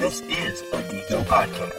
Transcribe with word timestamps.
This 0.00 0.22
is 0.22 0.62
a 0.72 0.80
Deco 0.88 1.22
podcast. 1.24 1.74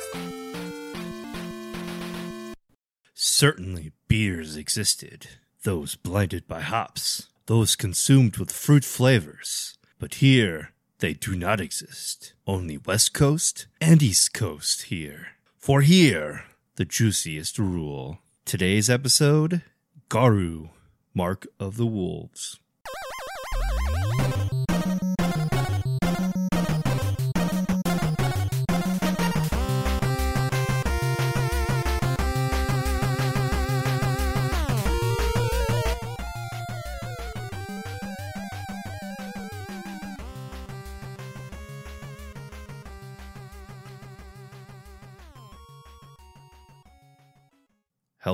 Certainly, 3.16 3.94
beers 4.08 4.56
existed. 4.56 5.25
Those 5.63 5.95
blinded 5.95 6.47
by 6.47 6.61
hops, 6.61 7.29
those 7.47 7.75
consumed 7.75 8.38
with 8.38 8.52
fruit 8.52 8.86
flavors. 8.86 9.75
But 9.97 10.13
here, 10.21 10.70
they 10.99 11.13
do 11.13 11.36
not 11.36 11.59
exist. 11.59 12.36
Only 12.45 12.77
West 12.77 13.11
Coast 13.15 13.65
and 13.81 14.04
East 14.04 14.35
Coast 14.35 14.83
here. 14.83 15.29
For 15.57 15.81
here, 15.81 16.43
the 16.75 16.85
juiciest 16.85 17.57
rule. 17.57 18.19
Today's 18.45 18.88
episode 18.88 19.63
Garou, 20.09 20.69
Mark 21.15 21.47
of 21.59 21.75
the 21.75 21.88
Wolves. 21.88 22.59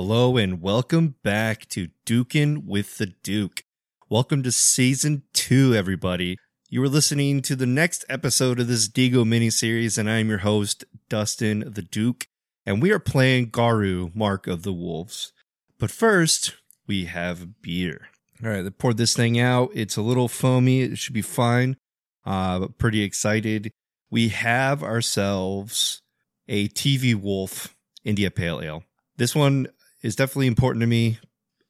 Hello 0.00 0.36
and 0.36 0.62
welcome 0.62 1.16
back 1.24 1.68
to 1.70 1.88
Dukin' 2.06 2.66
with 2.66 2.98
the 2.98 3.06
Duke. 3.06 3.64
Welcome 4.08 4.44
to 4.44 4.52
season 4.52 5.24
two, 5.32 5.74
everybody. 5.74 6.36
You 6.70 6.84
are 6.84 6.88
listening 6.88 7.42
to 7.42 7.56
the 7.56 7.66
next 7.66 8.04
episode 8.08 8.60
of 8.60 8.68
this 8.68 8.88
Digo 8.88 9.24
miniseries, 9.24 9.98
and 9.98 10.08
I 10.08 10.18
am 10.18 10.28
your 10.28 10.38
host, 10.38 10.84
Dustin 11.08 11.72
the 11.72 11.82
Duke, 11.82 12.28
and 12.64 12.80
we 12.80 12.92
are 12.92 13.00
playing 13.00 13.50
Garou, 13.50 14.12
Mark 14.14 14.46
of 14.46 14.62
the 14.62 14.72
Wolves. 14.72 15.32
But 15.80 15.90
first, 15.90 16.54
we 16.86 17.06
have 17.06 17.60
beer. 17.60 18.06
All 18.44 18.50
right, 18.50 18.64
I 18.64 18.68
poured 18.68 18.98
this 18.98 19.16
thing 19.16 19.40
out. 19.40 19.70
It's 19.74 19.96
a 19.96 20.02
little 20.02 20.28
foamy. 20.28 20.82
It 20.82 20.98
should 20.98 21.12
be 21.12 21.22
fine. 21.22 21.76
Uh, 22.24 22.60
but 22.60 22.78
pretty 22.78 23.02
excited. 23.02 23.72
We 24.12 24.28
have 24.28 24.80
ourselves 24.84 26.02
a 26.46 26.68
TV 26.68 27.16
Wolf 27.16 27.74
India 28.04 28.30
Pale 28.30 28.62
Ale. 28.62 28.84
This 29.16 29.34
one 29.34 29.66
is 30.02 30.16
definitely 30.16 30.46
important 30.46 30.80
to 30.82 30.86
me 30.86 31.18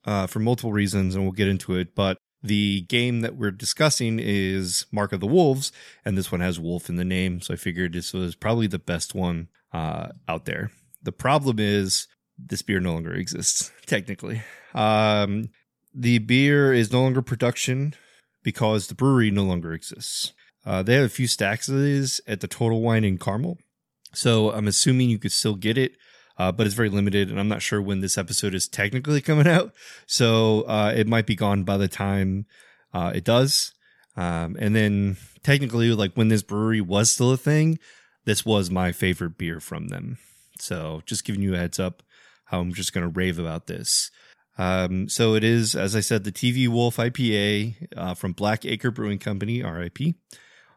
uh, 0.04 0.26
for 0.26 0.38
multiple 0.38 0.72
reasons, 0.72 1.14
and 1.14 1.24
we'll 1.24 1.32
get 1.32 1.48
into 1.48 1.74
it. 1.74 1.94
But 1.94 2.18
the 2.42 2.82
game 2.82 3.20
that 3.20 3.36
we're 3.36 3.50
discussing 3.50 4.18
is 4.20 4.86
Mark 4.92 5.12
of 5.12 5.20
the 5.20 5.26
Wolves, 5.26 5.72
and 6.04 6.16
this 6.16 6.30
one 6.30 6.40
has 6.40 6.60
wolf 6.60 6.88
in 6.88 6.96
the 6.96 7.04
name. 7.04 7.40
So 7.40 7.54
I 7.54 7.56
figured 7.56 7.92
this 7.92 8.12
was 8.12 8.34
probably 8.34 8.66
the 8.66 8.78
best 8.78 9.14
one 9.14 9.48
uh, 9.72 10.08
out 10.28 10.44
there. 10.44 10.70
The 11.02 11.12
problem 11.12 11.58
is 11.58 12.06
this 12.38 12.62
beer 12.62 12.80
no 12.80 12.92
longer 12.92 13.14
exists, 13.14 13.72
technically. 13.86 14.42
Um, 14.74 15.50
the 15.94 16.18
beer 16.18 16.72
is 16.72 16.92
no 16.92 17.02
longer 17.02 17.22
production 17.22 17.94
because 18.42 18.86
the 18.86 18.94
brewery 18.94 19.30
no 19.30 19.42
longer 19.42 19.72
exists. 19.72 20.32
Uh, 20.64 20.82
they 20.82 20.94
have 20.94 21.04
a 21.04 21.08
few 21.08 21.26
stacks 21.26 21.68
of 21.68 21.80
these 21.80 22.20
at 22.26 22.40
the 22.40 22.48
Total 22.48 22.80
Wine 22.80 23.04
in 23.04 23.18
Carmel. 23.18 23.58
So 24.14 24.52
I'm 24.52 24.68
assuming 24.68 25.10
you 25.10 25.18
could 25.18 25.32
still 25.32 25.54
get 25.54 25.76
it 25.76 25.92
uh, 26.38 26.52
but 26.52 26.66
it's 26.66 26.76
very 26.76 26.88
limited, 26.88 27.30
and 27.30 27.40
I'm 27.40 27.48
not 27.48 27.62
sure 27.62 27.82
when 27.82 28.00
this 28.00 28.16
episode 28.16 28.54
is 28.54 28.68
technically 28.68 29.20
coming 29.22 29.48
out. 29.48 29.72
So 30.06 30.62
uh, 30.62 30.92
it 30.96 31.06
might 31.06 31.26
be 31.26 31.34
gone 31.34 31.64
by 31.64 31.76
the 31.76 31.88
time 31.88 32.46
uh, 32.94 33.12
it 33.14 33.24
does. 33.24 33.72
Um, 34.16 34.56
and 34.58 34.74
then 34.74 35.16
technically, 35.42 35.90
like 35.92 36.14
when 36.14 36.28
this 36.28 36.42
brewery 36.42 36.80
was 36.80 37.10
still 37.10 37.32
a 37.32 37.36
thing, 37.36 37.78
this 38.24 38.44
was 38.46 38.70
my 38.70 38.92
favorite 38.92 39.36
beer 39.38 39.60
from 39.60 39.88
them. 39.88 40.18
So 40.58 41.02
just 41.06 41.24
giving 41.24 41.42
you 41.42 41.54
a 41.54 41.58
heads 41.58 41.78
up 41.78 42.02
how 42.46 42.60
I'm 42.60 42.72
just 42.72 42.92
going 42.92 43.04
to 43.04 43.12
rave 43.12 43.38
about 43.38 43.66
this. 43.66 44.10
Um, 44.56 45.08
so 45.08 45.34
it 45.34 45.44
is, 45.44 45.76
as 45.76 45.94
I 45.94 46.00
said, 46.00 46.24
the 46.24 46.32
TV 46.32 46.66
Wolf 46.66 46.96
IPA 46.96 47.88
uh, 47.96 48.14
from 48.14 48.32
Black 48.32 48.64
Acre 48.64 48.90
Brewing 48.90 49.18
Company, 49.18 49.62
RIP. 49.62 49.98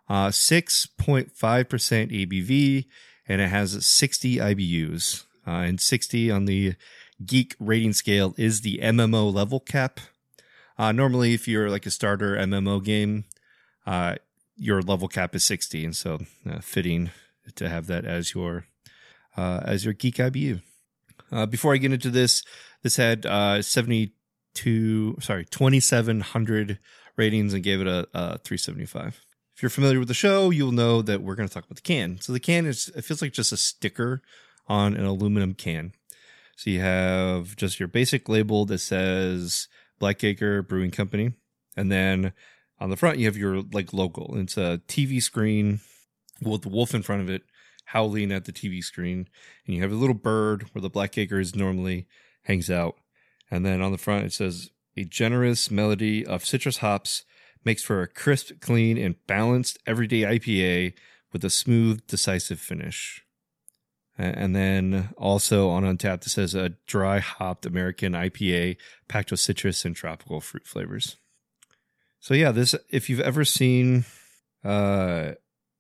Uh, 0.10 0.28
6.5% 0.28 1.32
ABV, 1.32 2.86
and 3.28 3.42
it 3.42 3.48
has 3.48 3.86
60 3.86 4.38
IBUs 4.38 5.24
uh, 5.46 5.52
and 5.52 5.80
60 5.80 6.32
on 6.32 6.46
the 6.46 6.76
geek 7.26 7.56
rating 7.60 7.94
scale 7.94 8.34
is 8.38 8.62
the 8.62 8.80
MMO 8.82 9.34
level 9.34 9.60
cap. 9.60 10.00
Uh, 10.78 10.92
normally, 10.92 11.34
if 11.34 11.48
you're 11.48 11.70
like 11.70 11.86
a 11.86 11.92
starter 11.92 12.36
MMO 12.36 12.84
game, 12.84 13.26
uh, 13.86 14.16
your 14.56 14.82
level 14.82 15.08
cap 15.08 15.36
is 15.36 15.44
60, 15.44 15.86
and 15.86 15.96
so 15.96 16.20
uh, 16.50 16.60
fitting 16.60 17.12
to 17.56 17.70
have 17.70 17.88
that 17.88 18.06
as 18.06 18.34
your 18.34 18.66
uh, 19.38 19.62
as 19.64 19.86
your 19.86 19.94
geek 19.94 20.16
IBU. 20.16 20.62
Uh, 21.32 21.46
before 21.46 21.74
I 21.74 21.78
get 21.78 21.94
into 21.94 22.10
this, 22.10 22.44
this 22.84 22.98
had 22.98 23.24
72, 23.64 25.18
sorry, 25.22 25.46
2,700 25.46 26.80
ratings 27.16 27.54
and 27.54 27.64
gave 27.64 27.80
it 27.80 27.88
a, 27.88 28.08
a 28.14 28.38
375 28.40 29.22
if 29.62 29.64
you're 29.64 29.70
familiar 29.70 30.00
with 30.00 30.08
the 30.08 30.16
show, 30.16 30.50
you'll 30.50 30.72
know 30.72 31.04
that 31.04 31.22
we're 31.22 31.36
going 31.36 31.48
to 31.48 31.54
talk 31.54 31.66
about 31.66 31.76
the 31.76 31.84
can. 31.84 32.20
So 32.20 32.34
the 32.34 32.40
can 32.40 32.66
is 32.66 32.92
it 32.96 33.04
feels 33.04 33.22
like 33.22 33.32
just 33.32 33.52
a 33.52 33.58
sticker 33.58 34.24
on 34.68 34.96
an 34.96 35.06
aluminum 35.06 35.54
can. 35.54 35.94
So 36.56 36.70
you 36.70 36.82
have 36.82 37.56
just 37.56 37.80
your 37.80 37.88
basic 37.88 38.30
label 38.30 38.66
that 38.66 38.80
says 38.80 39.68
Blackacre 40.00 40.68
Brewing 40.68 40.92
Company, 40.92 41.34
and 41.76 41.92
then 41.92 42.34
on 42.80 42.90
the 42.90 42.98
front 42.98 43.18
you 43.18 43.26
have 43.26 43.38
your 43.38 43.64
like 43.72 43.94
logo. 43.94 44.36
It's 44.38 44.58
a 44.58 44.82
TV 44.88 45.22
screen 45.22 45.82
with 46.42 46.62
the 46.62 46.70
wolf 46.70 46.94
in 46.94 47.04
front 47.04 47.22
of 47.22 47.30
it, 47.30 47.44
howling 47.86 48.32
at 48.32 48.46
the 48.46 48.52
TV 48.52 48.84
screen, 48.84 49.28
and 49.66 49.76
you 49.76 49.82
have 49.82 49.92
a 49.92 49.96
little 49.96 50.16
bird 50.16 50.66
where 50.72 50.82
the 50.82 50.90
Blackacre 50.90 51.40
is 51.40 51.56
normally 51.56 52.08
hangs 52.44 52.70
out, 52.70 52.96
and 53.50 53.66
then 53.66 53.82
on 53.82 53.92
the 53.92 53.98
front 53.98 54.26
it 54.26 54.34
says 54.34 54.70
a 54.98 55.04
generous 55.04 55.72
melody 55.72 56.26
of 56.26 56.46
citrus 56.46 56.78
hops 56.78 57.24
makes 57.64 57.84
for 57.84 58.02
a 58.02 58.08
crisp, 58.08 58.60
clean, 58.60 58.98
and 58.98 59.16
balanced 59.28 59.80
everyday 59.86 60.22
IPA 60.22 60.94
with 61.32 61.46
a 61.46 61.50
smooth, 61.50 62.06
decisive 62.08 62.60
finish. 62.60 63.24
And 64.18 64.56
then 64.56 65.10
also 65.18 65.70
on 65.70 65.84
Untappd, 65.84 66.28
it 66.28 66.30
says 66.30 66.54
a 66.54 66.70
dry 66.86 67.20
hopped 67.20 67.66
American 67.66 68.14
IPA 68.14 68.78
packed 69.08 69.32
with 69.32 69.40
citrus 69.40 69.86
and 69.86 69.96
tropical 69.96 70.42
fruit 70.42 70.68
flavors. 70.68 71.18
So 72.20 72.34
yeah, 72.34 72.52
this 72.52 72.76
if 72.90 73.10
you've 73.10 73.20
ever 73.20 73.44
seen 73.44 74.06
uh 74.64 75.32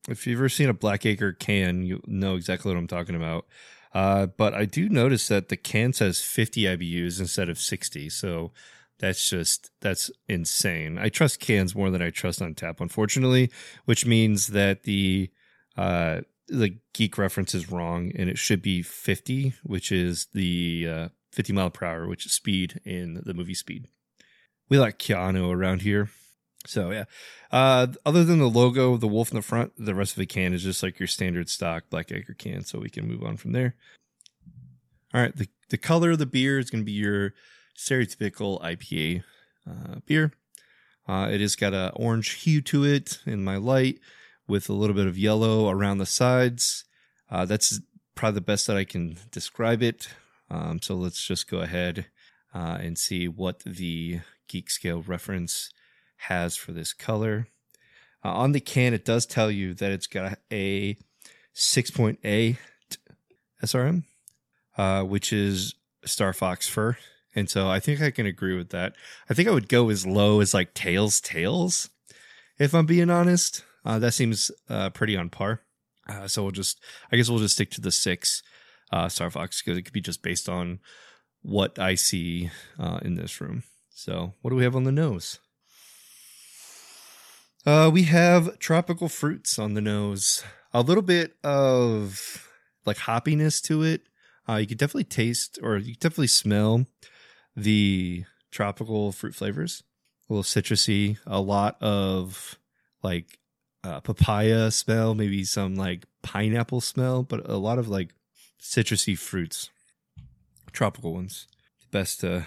if 0.09 0.25
you've 0.25 0.39
ever 0.39 0.49
seen 0.49 0.69
a 0.69 0.73
Blackacre 0.73 1.37
can, 1.37 1.83
you 1.83 2.01
know 2.07 2.35
exactly 2.35 2.71
what 2.71 2.79
I'm 2.79 2.87
talking 2.87 3.15
about. 3.15 3.45
Uh, 3.93 4.25
but 4.25 4.53
I 4.53 4.65
do 4.65 4.89
notice 4.89 5.27
that 5.27 5.49
the 5.49 5.57
can 5.57 5.93
says 5.93 6.21
50 6.21 6.63
IBUs 6.63 7.19
instead 7.19 7.49
of 7.49 7.59
60. 7.59 8.09
So 8.09 8.51
that's 8.99 9.29
just 9.29 9.71
that's 9.81 10.09
insane. 10.27 10.97
I 10.97 11.09
trust 11.09 11.39
cans 11.39 11.75
more 11.75 11.89
than 11.89 12.01
I 12.01 12.09
trust 12.09 12.41
on 12.41 12.55
tap, 12.55 12.79
unfortunately, 12.79 13.51
which 13.85 14.05
means 14.05 14.47
that 14.47 14.83
the 14.83 15.29
uh 15.77 16.21
the 16.51 16.77
geek 16.93 17.17
reference 17.17 17.55
is 17.55 17.71
wrong 17.71 18.11
and 18.15 18.29
it 18.29 18.37
should 18.37 18.61
be 18.61 18.81
50 18.81 19.53
which 19.63 19.91
is 19.91 20.27
the 20.33 20.87
uh, 20.87 21.09
50 21.31 21.53
mile 21.53 21.69
per 21.69 21.85
hour 21.85 22.07
which 22.07 22.25
is 22.25 22.33
speed 22.33 22.79
in 22.85 23.21
the 23.25 23.33
movie 23.33 23.53
speed. 23.53 23.87
We 24.69 24.77
like 24.77 24.99
keanu 24.99 25.51
around 25.51 25.81
here. 25.81 26.09
So 26.67 26.91
yeah. 26.91 27.05
Uh, 27.51 27.87
other 28.05 28.23
than 28.23 28.39
the 28.39 28.49
logo 28.49 28.97
the 28.97 29.07
wolf 29.07 29.31
in 29.31 29.37
the 29.37 29.41
front 29.41 29.73
the 29.77 29.95
rest 29.95 30.13
of 30.13 30.17
the 30.17 30.25
can 30.25 30.53
is 30.53 30.63
just 30.63 30.83
like 30.83 30.99
your 30.99 31.07
standard 31.07 31.49
stock 31.49 31.85
Blackacre 31.89 32.37
can 32.37 32.63
so 32.63 32.79
we 32.79 32.89
can 32.89 33.07
move 33.07 33.23
on 33.23 33.37
from 33.37 33.53
there. 33.53 33.75
All 35.13 35.21
right 35.21 35.35
the, 35.35 35.47
the 35.69 35.77
color 35.77 36.11
of 36.11 36.19
the 36.19 36.25
beer 36.25 36.59
is 36.59 36.69
going 36.69 36.81
to 36.81 36.85
be 36.85 36.91
your 36.91 37.33
stereotypical 37.77 38.61
ipa 38.61 39.23
uh, 39.69 39.95
beer. 40.05 40.33
Uh, 41.07 41.29
it 41.31 41.41
has 41.41 41.55
got 41.55 41.73
a 41.73 41.91
orange 41.95 42.31
hue 42.43 42.61
to 42.61 42.83
it 42.83 43.19
in 43.25 43.43
my 43.43 43.55
light 43.55 43.99
with 44.47 44.69
a 44.69 44.73
little 44.73 44.95
bit 44.95 45.07
of 45.07 45.17
yellow 45.17 45.69
around 45.69 45.97
the 45.97 46.05
sides. 46.05 46.83
Uh, 47.29 47.45
that's 47.45 47.79
probably 48.15 48.35
the 48.35 48.41
best 48.41 48.67
that 48.67 48.77
I 48.77 48.83
can 48.83 49.17
describe 49.31 49.81
it. 49.81 50.09
Um, 50.49 50.81
so 50.81 50.95
let's 50.95 51.25
just 51.25 51.49
go 51.49 51.59
ahead 51.59 52.07
uh, 52.53 52.77
and 52.81 52.97
see 52.97 53.27
what 53.27 53.59
the 53.59 54.19
Geek 54.47 54.69
Scale 54.69 55.01
reference 55.01 55.71
has 56.17 56.55
for 56.55 56.71
this 56.73 56.93
color. 56.93 57.47
Uh, 58.23 58.33
on 58.33 58.51
the 58.51 58.59
can, 58.59 58.93
it 58.93 59.05
does 59.05 59.25
tell 59.25 59.49
you 59.49 59.73
that 59.75 59.91
it's 59.91 60.07
got 60.07 60.37
a 60.51 60.97
6.8 61.55 62.57
SRM, 63.63 64.03
uh, 64.77 65.03
which 65.03 65.33
is 65.33 65.75
Star 66.05 66.33
Fox 66.33 66.67
fur. 66.67 66.97
And 67.33 67.49
so 67.49 67.69
I 67.69 67.79
think 67.79 68.01
I 68.01 68.11
can 68.11 68.25
agree 68.25 68.57
with 68.57 68.69
that. 68.69 68.93
I 69.29 69.33
think 69.33 69.47
I 69.47 69.53
would 69.53 69.69
go 69.69 69.89
as 69.89 70.05
low 70.05 70.41
as 70.41 70.53
like 70.53 70.73
Tails 70.73 71.21
Tails, 71.21 71.89
if 72.59 72.75
I'm 72.75 72.85
being 72.85 73.09
honest. 73.09 73.63
Uh, 73.85 73.99
that 73.99 74.13
seems 74.13 74.51
uh, 74.69 74.89
pretty 74.91 75.15
on 75.17 75.29
par. 75.29 75.61
Uh, 76.07 76.27
so 76.27 76.43
we'll 76.43 76.51
just, 76.51 76.79
I 77.11 77.17
guess 77.17 77.29
we'll 77.29 77.39
just 77.39 77.55
stick 77.55 77.71
to 77.71 77.81
the 77.81 77.91
six 77.91 78.43
uh, 78.91 79.09
Star 79.09 79.29
Fox 79.29 79.61
because 79.61 79.77
it 79.77 79.83
could 79.83 79.93
be 79.93 80.01
just 80.01 80.21
based 80.21 80.49
on 80.49 80.79
what 81.41 81.79
I 81.79 81.95
see 81.95 82.51
uh, 82.79 82.99
in 83.01 83.15
this 83.15 83.39
room. 83.41 83.63
So 83.89 84.33
what 84.41 84.51
do 84.51 84.55
we 84.55 84.63
have 84.63 84.75
on 84.75 84.83
the 84.83 84.91
nose? 84.91 85.39
Uh, 87.65 87.89
we 87.93 88.03
have 88.03 88.57
tropical 88.59 89.07
fruits 89.07 89.59
on 89.59 89.75
the 89.75 89.81
nose. 89.81 90.43
a 90.73 90.81
little 90.81 91.03
bit 91.03 91.35
of 91.43 92.47
like 92.85 92.97
hoppiness 92.97 93.61
to 93.63 93.83
it. 93.83 94.01
You 94.49 94.67
can 94.67 94.77
definitely 94.77 95.05
taste 95.05 95.59
or 95.63 95.77
you 95.77 95.95
definitely 95.95 96.27
smell 96.27 96.85
the 97.55 98.25
tropical 98.51 99.13
fruit 99.13 99.33
flavors. 99.33 99.83
A 100.29 100.33
little 100.33 100.43
citrusy, 100.43 101.17
a 101.25 101.39
lot 101.39 101.81
of 101.81 102.57
like 103.01 103.39
uh, 103.83 103.99
papaya 103.99 104.71
smell, 104.71 105.15
maybe 105.15 105.43
some 105.43 105.75
like 105.75 106.05
pineapple 106.21 106.81
smell, 106.81 107.23
but 107.23 107.47
a 107.49 107.57
lot 107.57 107.79
of 107.79 107.87
like 107.87 108.13
citrusy 108.61 109.17
fruits, 109.17 109.69
tropical 110.71 111.13
ones. 111.13 111.47
The 111.81 111.97
best, 111.97 112.23
uh, 112.23 112.41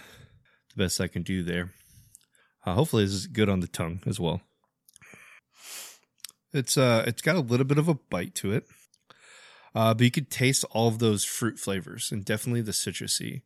the 0.75 0.85
best 0.85 1.01
I 1.01 1.09
can 1.09 1.23
do 1.23 1.43
there. 1.43 1.73
Uh, 2.65 2.75
hopefully, 2.75 3.05
this 3.05 3.15
is 3.15 3.27
good 3.27 3.49
on 3.49 3.61
the 3.61 3.67
tongue 3.67 4.01
as 4.07 4.19
well. 4.19 4.41
It's 6.53 6.79
uh, 6.79 7.05
it's 7.07 7.23
got 7.23 7.37
a 7.37 7.41
little 7.41 7.67
bit 7.67 7.79
of 7.79 7.89
a 7.89 7.95
bite 7.95 8.35
to 8.37 8.53
it, 8.53 8.65
uh, 9.75 9.93
but 9.93 10.05
you 10.05 10.11
could 10.11 10.31
taste 10.31 10.65
all 10.71 10.87
of 10.87 11.01
those 11.01 11.25
fruit 11.25 11.59
flavors 11.59 12.13
and 12.13 12.25
definitely 12.25 12.63
the 12.63 12.73
citrusy. 12.73 13.43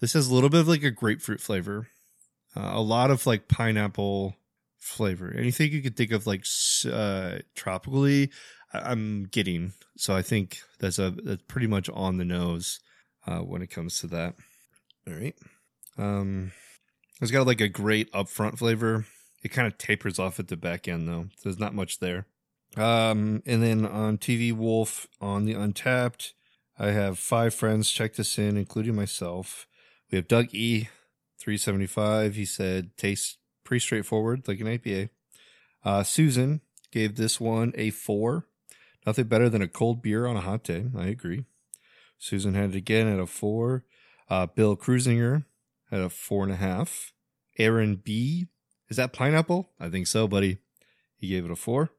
This 0.00 0.12
has 0.12 0.28
a 0.28 0.34
little 0.34 0.50
bit 0.50 0.60
of 0.60 0.68
like 0.68 0.84
a 0.84 0.90
grapefruit 0.90 1.40
flavor, 1.40 1.88
uh, 2.56 2.70
a 2.74 2.80
lot 2.80 3.10
of 3.10 3.26
like 3.26 3.48
pineapple 3.48 4.36
flavor. 4.78 5.34
Anything 5.36 5.72
you 5.72 5.82
could 5.82 5.96
think 5.96 6.12
of 6.12 6.26
like 6.26 6.42
uh, 6.86 7.40
tropically, 7.54 8.30
I- 8.72 8.90
I'm 8.90 9.24
getting. 9.24 9.72
So 9.96 10.14
I 10.14 10.22
think 10.22 10.58
that's 10.80 10.98
a 10.98 11.10
that's 11.10 11.42
pretty 11.48 11.66
much 11.68 11.88
on 11.88 12.16
the 12.16 12.24
nose 12.24 12.80
uh, 13.26 13.38
when 13.38 13.62
it 13.62 13.70
comes 13.70 14.00
to 14.00 14.06
that. 14.08 14.34
All 15.06 15.14
right. 15.14 15.34
Um, 15.96 16.52
it's 17.20 17.30
got 17.30 17.46
like 17.46 17.60
a 17.60 17.68
great 17.68 18.10
upfront 18.12 18.58
flavor. 18.58 19.06
It 19.42 19.48
kind 19.52 19.66
of 19.68 19.78
tapers 19.78 20.18
off 20.18 20.40
at 20.40 20.48
the 20.48 20.56
back 20.56 20.88
end 20.88 21.06
though. 21.08 21.26
So 21.36 21.40
there's 21.44 21.58
not 21.58 21.74
much 21.74 22.00
there. 22.00 22.26
Um, 22.76 23.42
and 23.46 23.62
then 23.62 23.86
on 23.86 24.18
TV 24.18 24.52
Wolf 24.52 25.06
on 25.20 25.44
the 25.44 25.54
Untappd, 25.54 26.32
I 26.76 26.88
have 26.88 27.18
five 27.20 27.54
friends 27.54 27.88
check 27.90 28.14
this 28.16 28.36
in, 28.36 28.56
including 28.56 28.96
myself. 28.96 29.68
We 30.10 30.16
have 30.16 30.26
Doug 30.26 30.52
E, 30.52 30.88
375. 31.38 32.34
He 32.34 32.44
said 32.44 32.96
tastes 32.96 33.38
pretty 33.62 33.80
straightforward, 33.80 34.48
like 34.48 34.58
an 34.60 34.66
IPA. 34.66 35.10
Uh, 35.84 36.02
Susan 36.02 36.62
gave 36.94 37.16
this 37.16 37.40
one 37.40 37.72
a 37.74 37.90
four. 37.90 38.46
Nothing 39.04 39.26
better 39.26 39.50
than 39.50 39.60
a 39.60 39.68
cold 39.68 40.00
beer 40.00 40.26
on 40.26 40.36
a 40.36 40.40
hot 40.40 40.62
day. 40.62 40.86
I 40.96 41.08
agree. 41.08 41.44
Susan 42.18 42.54
had 42.54 42.70
it 42.70 42.76
again 42.76 43.08
at 43.08 43.18
a 43.18 43.26
four. 43.26 43.84
Uh, 44.30 44.46
Bill 44.46 44.76
Cruisinger 44.76 45.44
had 45.90 46.00
a 46.00 46.08
four 46.08 46.44
and 46.44 46.52
a 46.52 46.56
half. 46.56 47.12
Aaron 47.58 47.96
B. 47.96 48.46
Is 48.88 48.96
that 48.96 49.12
pineapple? 49.12 49.70
I 49.80 49.90
think 49.90 50.06
so, 50.06 50.28
buddy. 50.28 50.58
He 51.16 51.28
gave 51.28 51.44
it 51.44 51.50
a 51.50 51.56
four. 51.56 51.90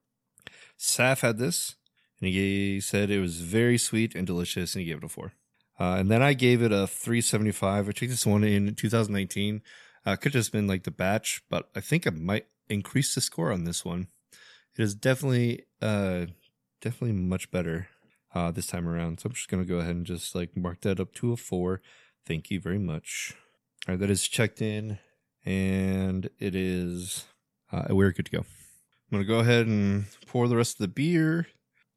Saf 0.80 1.22
had 1.22 1.38
this, 1.38 1.76
and 2.22 2.30
he 2.30 2.80
said 2.80 3.10
it 3.10 3.20
was 3.20 3.42
very 3.42 3.78
sweet 3.78 4.16
and 4.16 4.26
delicious, 4.26 4.76
and 4.76 4.82
he 4.82 4.88
gave 4.88 5.00
it 5.00 5.04
a 5.04 5.10
four. 5.10 5.34
Uh, 5.78 5.98
and 6.00 6.10
then 6.10 6.22
I 6.22 6.34
gave 6.34 6.62
it 6.62 6.72
a 6.72 6.88
375. 6.88 7.90
I 7.90 7.92
checked 7.92 8.12
this 8.12 8.26
one 8.26 8.46
in 8.46 8.76
2019. 8.76 9.62
Uh, 10.06 10.16
could 10.16 10.34
have 10.34 10.42
just 10.42 10.54
been 10.54 10.68
like 10.68 10.84
the 10.84 10.92
batch, 10.92 11.44
but 11.50 11.70
I 11.76 11.82
think 11.82 12.08
I 12.08 12.12
might 12.12 12.46
increase 12.70 13.14
the 13.14 13.22
score 13.22 13.52
on 13.52 13.66
this 13.66 13.84
one. 13.84 14.08
It 14.78 14.84
is 14.84 14.94
definitely, 14.94 15.64
uh, 15.82 16.26
definitely 16.82 17.14
much 17.14 17.50
better 17.50 17.88
uh, 18.34 18.52
this 18.52 18.68
time 18.68 18.88
around. 18.88 19.20
So 19.20 19.28
I'm 19.28 19.34
just 19.34 19.48
gonna 19.48 19.66
go 19.66 19.78
ahead 19.78 19.96
and 19.96 20.06
just 20.06 20.36
like 20.36 20.56
mark 20.56 20.82
that 20.82 21.00
up 21.00 21.14
to 21.16 21.32
a 21.32 21.38
four. 21.38 21.82
Thank 22.26 22.52
you 22.52 22.60
very 22.60 22.80
much. 22.80 23.34
All 23.88 23.94
right, 23.94 24.00
that 24.00 24.10
is 24.10 24.28
checked 24.28 24.62
in, 24.62 25.00
and 25.46 26.30
it 26.40 26.56
is 26.56 27.26
uh, 27.72 27.86
we're 27.90 28.12
good 28.12 28.26
to 28.26 28.32
go. 28.32 28.40
I'm 28.40 28.46
gonna 29.12 29.24
go 29.24 29.40
ahead 29.40 29.68
and 29.68 30.06
pour 30.28 30.48
the 30.48 30.58
rest 30.58 30.76
of 30.76 30.80
the 30.80 30.88
beer, 30.90 31.48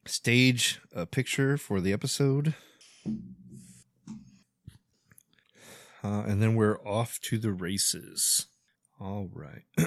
stage 0.06 0.80
a 0.94 1.06
picture 1.06 1.56
for 1.56 1.80
the 1.80 1.92
episode, 1.92 2.54
uh, 6.04 6.22
and 6.26 6.40
then 6.40 6.54
we're 6.54 6.78
off 6.86 7.18
to 7.22 7.38
the 7.38 7.52
races. 7.52 8.46
All 9.00 9.28
right. 9.32 9.62
All 9.78 9.86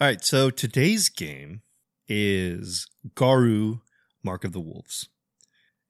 right. 0.00 0.24
So 0.24 0.50
today's 0.50 1.08
game 1.08 1.62
is 2.08 2.86
Garou 3.14 3.80
Mark 4.22 4.44
of 4.44 4.52
the 4.52 4.60
Wolves. 4.60 5.08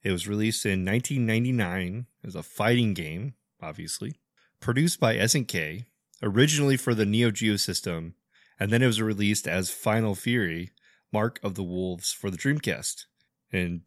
It 0.03 0.11
was 0.11 0.27
released 0.27 0.65
in 0.65 0.85
1999 0.85 2.05
as 2.23 2.35
a 2.35 2.43
fighting 2.43 2.93
game, 2.93 3.33
obviously, 3.61 4.19
produced 4.59 4.99
by 4.99 5.15
SNK, 5.15 5.85
originally 6.21 6.77
for 6.77 6.93
the 6.93 7.05
Neo 7.05 7.31
Geo 7.31 7.55
system, 7.55 8.15
and 8.59 8.71
then 8.71 8.81
it 8.81 8.87
was 8.87 9.01
released 9.01 9.47
as 9.47 9.71
Final 9.71 10.15
Fury 10.15 10.71
Mark 11.11 11.39
of 11.43 11.55
the 11.55 11.63
Wolves 11.63 12.11
for 12.11 12.29
the 12.29 12.37
Dreamcast 12.37 13.05
in 13.51 13.81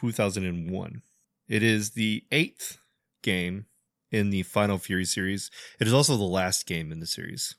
2001. 0.00 1.02
It 1.48 1.62
is 1.62 1.90
the 1.90 2.24
eighth 2.30 2.78
game 3.22 3.66
in 4.10 4.30
the 4.30 4.42
Final 4.42 4.78
Fury 4.78 5.04
series. 5.04 5.50
It 5.80 5.86
is 5.86 5.94
also 5.94 6.16
the 6.16 6.24
last 6.24 6.66
game 6.66 6.92
in 6.92 7.00
the 7.00 7.06
series. 7.06 7.54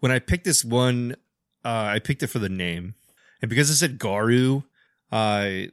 When 0.00 0.10
I 0.10 0.18
picked 0.18 0.44
this 0.44 0.64
one, 0.64 1.16
uh, 1.64 1.68
I 1.68 1.98
picked 1.98 2.22
it 2.22 2.28
for 2.28 2.38
the 2.38 2.48
name, 2.48 2.94
and 3.40 3.48
because 3.48 3.70
it 3.70 3.76
said 3.76 3.98
Garou, 3.98 4.64
I 5.10 5.70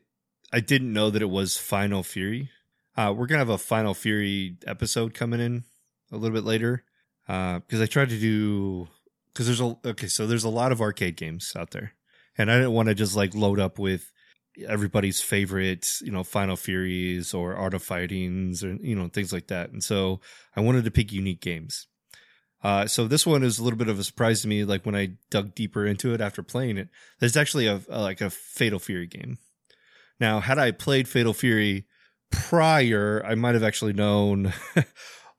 I 0.52 0.60
didn't 0.60 0.94
know 0.94 1.10
that 1.10 1.22
it 1.22 1.30
was 1.30 1.58
Final 1.58 2.04
Fury. 2.04 2.50
Uh, 2.96 3.14
we're 3.16 3.28
gonna 3.28 3.40
have 3.40 3.50
a 3.50 3.58
Final 3.58 3.94
Fury 3.94 4.58
episode 4.66 5.14
coming 5.14 5.40
in 5.40 5.64
a 6.12 6.18
little 6.18 6.36
bit 6.36 6.46
later 6.46 6.84
because 7.26 7.82
I 7.82 7.86
tried 7.86 8.10
to 8.10 8.20
do 8.20 8.88
because 9.34 9.46
there's 9.46 9.62
a 9.62 9.78
okay 9.86 10.08
so 10.08 10.26
there's 10.26 10.44
a 10.44 10.50
lot 10.50 10.72
of 10.72 10.82
arcade 10.82 11.18
games 11.18 11.54
out 11.56 11.72
there, 11.72 11.94
and 12.38 12.52
I 12.52 12.56
didn't 12.56 12.74
want 12.74 12.90
to 12.90 12.96
just 12.96 13.16
like 13.16 13.36
load 13.36 13.60
up 13.60 13.78
with 13.78 14.12
everybody's 14.68 15.22
favorite, 15.22 15.86
you 16.02 16.12
know, 16.12 16.24
Final 16.24 16.56
Furies 16.56 17.34
or 17.34 17.56
Art 17.56 17.74
of 17.74 17.84
Fightings 17.84 18.64
or, 18.64 18.76
you 18.82 18.96
know, 18.96 19.08
things 19.08 19.32
like 19.32 19.48
that. 19.48 19.72
And 19.72 19.84
so 19.84 20.20
I 20.56 20.62
wanted 20.62 20.84
to 20.86 20.92
pick 20.92 21.12
unique 21.12 21.42
games. 21.42 21.88
Uh, 22.64 22.88
so 22.88 23.08
this 23.08 23.26
one 23.26 23.44
is 23.44 23.60
a 23.60 23.64
little 23.64 23.78
bit 23.78 23.90
of 23.90 24.00
a 24.00 24.04
surprise 24.04 24.42
to 24.42 24.48
me. 24.48 24.64
Like 24.64 24.86
when 24.86 24.96
I 24.96 25.12
dug 25.30 25.54
deeper 25.54 25.86
into 25.86 26.14
it 26.14 26.22
after 26.22 26.42
playing 26.42 26.78
it, 26.78 26.90
there's 27.20 27.38
actually 27.38 27.68
a, 27.68 27.82
a 27.90 28.02
like 28.02 28.22
a 28.22 28.30
Fatal 28.30 28.80
Fury 28.80 29.08
game. 29.08 29.38
Now, 30.20 30.40
had 30.40 30.58
I 30.58 30.72
played 30.72 31.08
Fatal 31.08 31.34
Fury 31.34 31.86
prior, 32.32 33.24
I 33.26 33.36
might 33.36 33.54
have 33.54 33.64
actually 33.64 33.94
known 33.94 34.54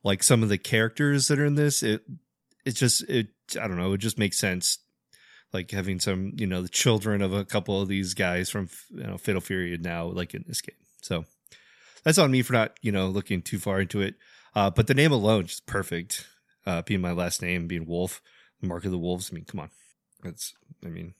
like 0.04 0.22
some 0.22 0.42
of 0.42 0.48
the 0.48 0.58
characters 0.58 1.28
that 1.28 1.38
are 1.38 1.46
in 1.46 1.56
this. 1.56 1.82
It, 1.82 2.02
it 2.64 2.72
just, 2.72 3.02
it, 3.08 3.28
I 3.60 3.66
don't 3.66 3.78
know, 3.78 3.92
it 3.92 3.98
just 3.98 4.18
makes 4.18 4.38
sense 4.38 4.78
like 5.52 5.70
having 5.70 5.98
some, 5.98 6.32
you 6.36 6.46
know, 6.46 6.62
the 6.62 6.68
children 6.68 7.22
of 7.22 7.32
a 7.32 7.44
couple 7.44 7.80
of 7.80 7.88
these 7.88 8.14
guys 8.14 8.50
from, 8.50 8.68
you 8.90 9.04
know, 9.04 9.16
Fatal 9.16 9.40
Fury 9.40 9.76
now, 9.78 10.04
like 10.04 10.34
in 10.34 10.44
this 10.46 10.60
game. 10.60 10.76
So 11.00 11.24
that's 12.04 12.18
on 12.18 12.30
me 12.30 12.42
for 12.42 12.52
not, 12.52 12.78
you 12.82 12.92
know, 12.92 13.08
looking 13.08 13.42
too 13.42 13.58
far 13.58 13.80
into 13.80 14.00
it. 14.00 14.14
Uh, 14.54 14.70
but 14.70 14.86
the 14.86 14.94
name 14.94 15.12
alone 15.12 15.46
is 15.46 15.60
perfect. 15.60 16.26
Uh, 16.68 16.82
being 16.82 17.00
my 17.00 17.12
last 17.12 17.40
name, 17.40 17.66
being 17.66 17.86
Wolf, 17.86 18.20
Mark 18.60 18.84
of 18.84 18.90
the 18.90 18.98
Wolves. 18.98 19.30
I 19.32 19.34
mean, 19.34 19.46
come 19.46 19.60
on. 19.60 19.70
It's, 20.22 20.52
I 20.84 20.88
mean, 20.88 21.14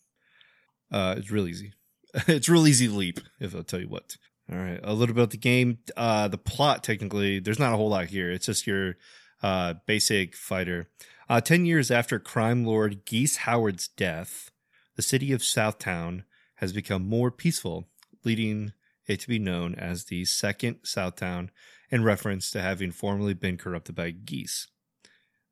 uh, 0.93 1.15
it's 1.17 1.31
real 1.31 1.49
easy. 1.49 1.73
it's 2.27 2.51
real 2.51 2.67
easy 2.67 2.87
to 2.87 2.93
leap, 2.93 3.21
if 3.41 3.55
I'll 3.55 3.63
tell 3.63 3.81
you 3.81 3.89
what. 3.89 4.19
All 4.53 4.59
right. 4.59 4.79
A 4.85 4.93
little 4.93 5.15
bit 5.15 5.23
about 5.23 5.31
the 5.31 5.39
game. 5.39 5.79
Uh, 5.97 6.29
the 6.29 6.37
plot, 6.37 6.85
technically, 6.85 7.39
there's 7.39 7.59
not 7.59 7.73
a 7.73 7.79
whole 7.79 7.89
lot 7.89 8.09
here. 8.09 8.31
It's 8.31 8.45
just 8.45 8.67
your, 8.67 8.97
uh, 9.43 9.75
basic 9.87 10.37
fighter. 10.37 10.91
Uh, 11.31 11.41
10 11.41 11.65
years 11.65 11.91
after 11.91 12.19
crime 12.19 12.67
lord 12.67 13.07
Geese 13.07 13.39
Howard's 13.39 13.89
death, 13.89 14.51
the 14.97 15.03
city 15.03 15.33
of 15.33 15.41
Southtown 15.41 16.25
has 16.57 16.75
become 16.75 17.09
more 17.09 17.31
peaceful, 17.31 17.89
leading 18.23 18.75
it 19.07 19.21
to 19.21 19.29
be 19.29 19.39
known 19.39 19.75
as 19.77 20.05
the 20.05 20.27
Second 20.27 20.83
Southtown 20.83 21.49
in 21.91 22.05
reference 22.05 22.51
to 22.51 22.61
having 22.61 22.91
formerly 22.91 23.33
been 23.33 23.57
corrupted 23.57 23.95
by 23.95 24.11
geese. 24.11 24.67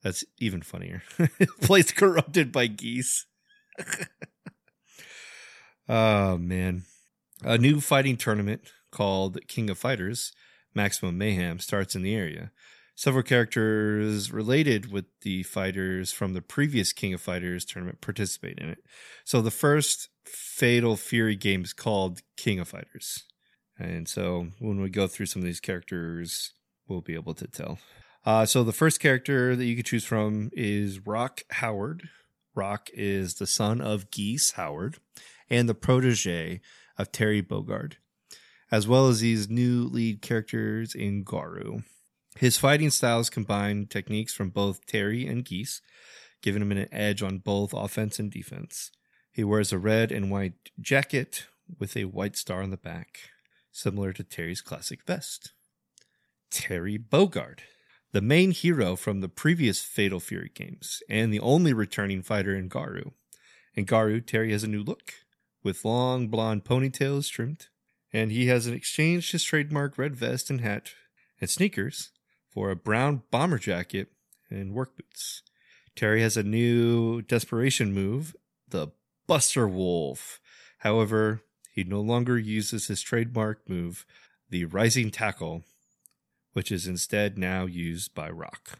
That's 0.06 0.24
even 0.38 0.62
funnier. 0.62 1.02
Place 1.62 1.90
corrupted 1.90 2.52
by 2.52 2.68
geese. 2.68 3.26
oh, 5.88 6.38
man. 6.38 6.84
A 7.42 7.58
new 7.58 7.80
fighting 7.80 8.16
tournament 8.16 8.70
called 8.92 9.36
King 9.48 9.68
of 9.68 9.78
Fighters, 9.78 10.30
Maximum 10.76 11.18
Mayhem, 11.18 11.58
starts 11.58 11.96
in 11.96 12.02
the 12.02 12.14
area. 12.14 12.52
Several 12.94 13.24
characters 13.24 14.30
related 14.30 14.92
with 14.92 15.06
the 15.22 15.42
fighters 15.42 16.12
from 16.12 16.34
the 16.34 16.40
previous 16.40 16.92
King 16.92 17.12
of 17.12 17.20
Fighters 17.20 17.64
tournament 17.64 18.00
participate 18.00 18.60
in 18.60 18.68
it. 18.68 18.78
So 19.24 19.42
the 19.42 19.50
first 19.50 20.08
Fatal 20.24 20.96
Fury 20.96 21.34
game 21.34 21.64
is 21.64 21.72
called 21.72 22.20
King 22.36 22.60
of 22.60 22.68
Fighters. 22.68 23.24
And 23.76 24.08
so 24.08 24.50
when 24.60 24.80
we 24.80 24.88
go 24.88 25.08
through 25.08 25.26
some 25.26 25.42
of 25.42 25.46
these 25.46 25.58
characters, 25.58 26.52
we'll 26.86 27.00
be 27.00 27.14
able 27.14 27.34
to 27.34 27.48
tell. 27.48 27.80
Uh, 28.26 28.44
so 28.44 28.64
the 28.64 28.72
first 28.72 28.98
character 28.98 29.54
that 29.54 29.64
you 29.64 29.76
could 29.76 29.86
choose 29.86 30.04
from 30.04 30.50
is 30.52 31.06
Rock 31.06 31.42
Howard. 31.52 32.08
Rock 32.56 32.90
is 32.92 33.34
the 33.34 33.46
son 33.46 33.80
of 33.80 34.10
Geese 34.10 34.52
Howard 34.52 34.96
and 35.48 35.68
the 35.68 35.74
protege 35.74 36.60
of 36.98 37.12
Terry 37.12 37.40
Bogard, 37.40 37.94
as 38.72 38.88
well 38.88 39.06
as 39.06 39.20
these 39.20 39.48
new 39.48 39.84
lead 39.84 40.22
characters 40.22 40.92
in 40.92 41.22
Garou. 41.22 41.84
His 42.36 42.58
fighting 42.58 42.90
styles 42.90 43.30
combine 43.30 43.86
techniques 43.86 44.34
from 44.34 44.50
both 44.50 44.86
Terry 44.86 45.24
and 45.24 45.44
Geese, 45.44 45.80
giving 46.42 46.62
him 46.62 46.72
an 46.72 46.88
edge 46.90 47.22
on 47.22 47.38
both 47.38 47.72
offense 47.72 48.18
and 48.18 48.30
defense. 48.30 48.90
He 49.30 49.44
wears 49.44 49.72
a 49.72 49.78
red 49.78 50.10
and 50.10 50.32
white 50.32 50.70
jacket 50.80 51.46
with 51.78 51.96
a 51.96 52.06
white 52.06 52.36
star 52.36 52.62
on 52.62 52.70
the 52.70 52.76
back, 52.76 53.20
similar 53.70 54.12
to 54.14 54.24
Terry's 54.24 54.62
classic 54.62 55.04
vest. 55.06 55.52
Terry 56.50 56.98
Bogard, 56.98 57.60
the 58.16 58.22
main 58.22 58.50
hero 58.50 58.96
from 58.96 59.20
the 59.20 59.28
previous 59.28 59.82
Fatal 59.82 60.20
Fury 60.20 60.50
games, 60.54 61.02
and 61.06 61.30
the 61.30 61.40
only 61.40 61.74
returning 61.74 62.22
fighter 62.22 62.56
in 62.56 62.66
Garou. 62.66 63.12
In 63.74 63.84
Garou, 63.84 64.22
Terry 64.22 64.52
has 64.52 64.64
a 64.64 64.68
new 64.68 64.82
look, 64.82 65.12
with 65.62 65.84
long 65.84 66.28
blonde 66.28 66.64
ponytails 66.64 67.30
trimmed, 67.30 67.66
and 68.14 68.32
he 68.32 68.46
has 68.46 68.66
exchanged 68.66 69.32
his 69.32 69.44
trademark 69.44 69.98
red 69.98 70.16
vest 70.16 70.48
and 70.48 70.62
hat 70.62 70.92
and 71.42 71.50
sneakers 71.50 72.08
for 72.48 72.70
a 72.70 72.74
brown 72.74 73.22
bomber 73.30 73.58
jacket 73.58 74.08
and 74.48 74.72
work 74.72 74.96
boots. 74.96 75.42
Terry 75.94 76.22
has 76.22 76.38
a 76.38 76.42
new 76.42 77.20
desperation 77.20 77.92
move, 77.92 78.34
the 78.66 78.92
Buster 79.26 79.68
Wolf. 79.68 80.40
However, 80.78 81.42
he 81.70 81.84
no 81.84 82.00
longer 82.00 82.38
uses 82.38 82.86
his 82.86 83.02
trademark 83.02 83.68
move, 83.68 84.06
the 84.48 84.64
Rising 84.64 85.10
Tackle, 85.10 85.64
which 86.56 86.72
is 86.72 86.86
instead 86.86 87.36
now 87.36 87.66
used 87.66 88.14
by 88.14 88.30
Rock. 88.30 88.78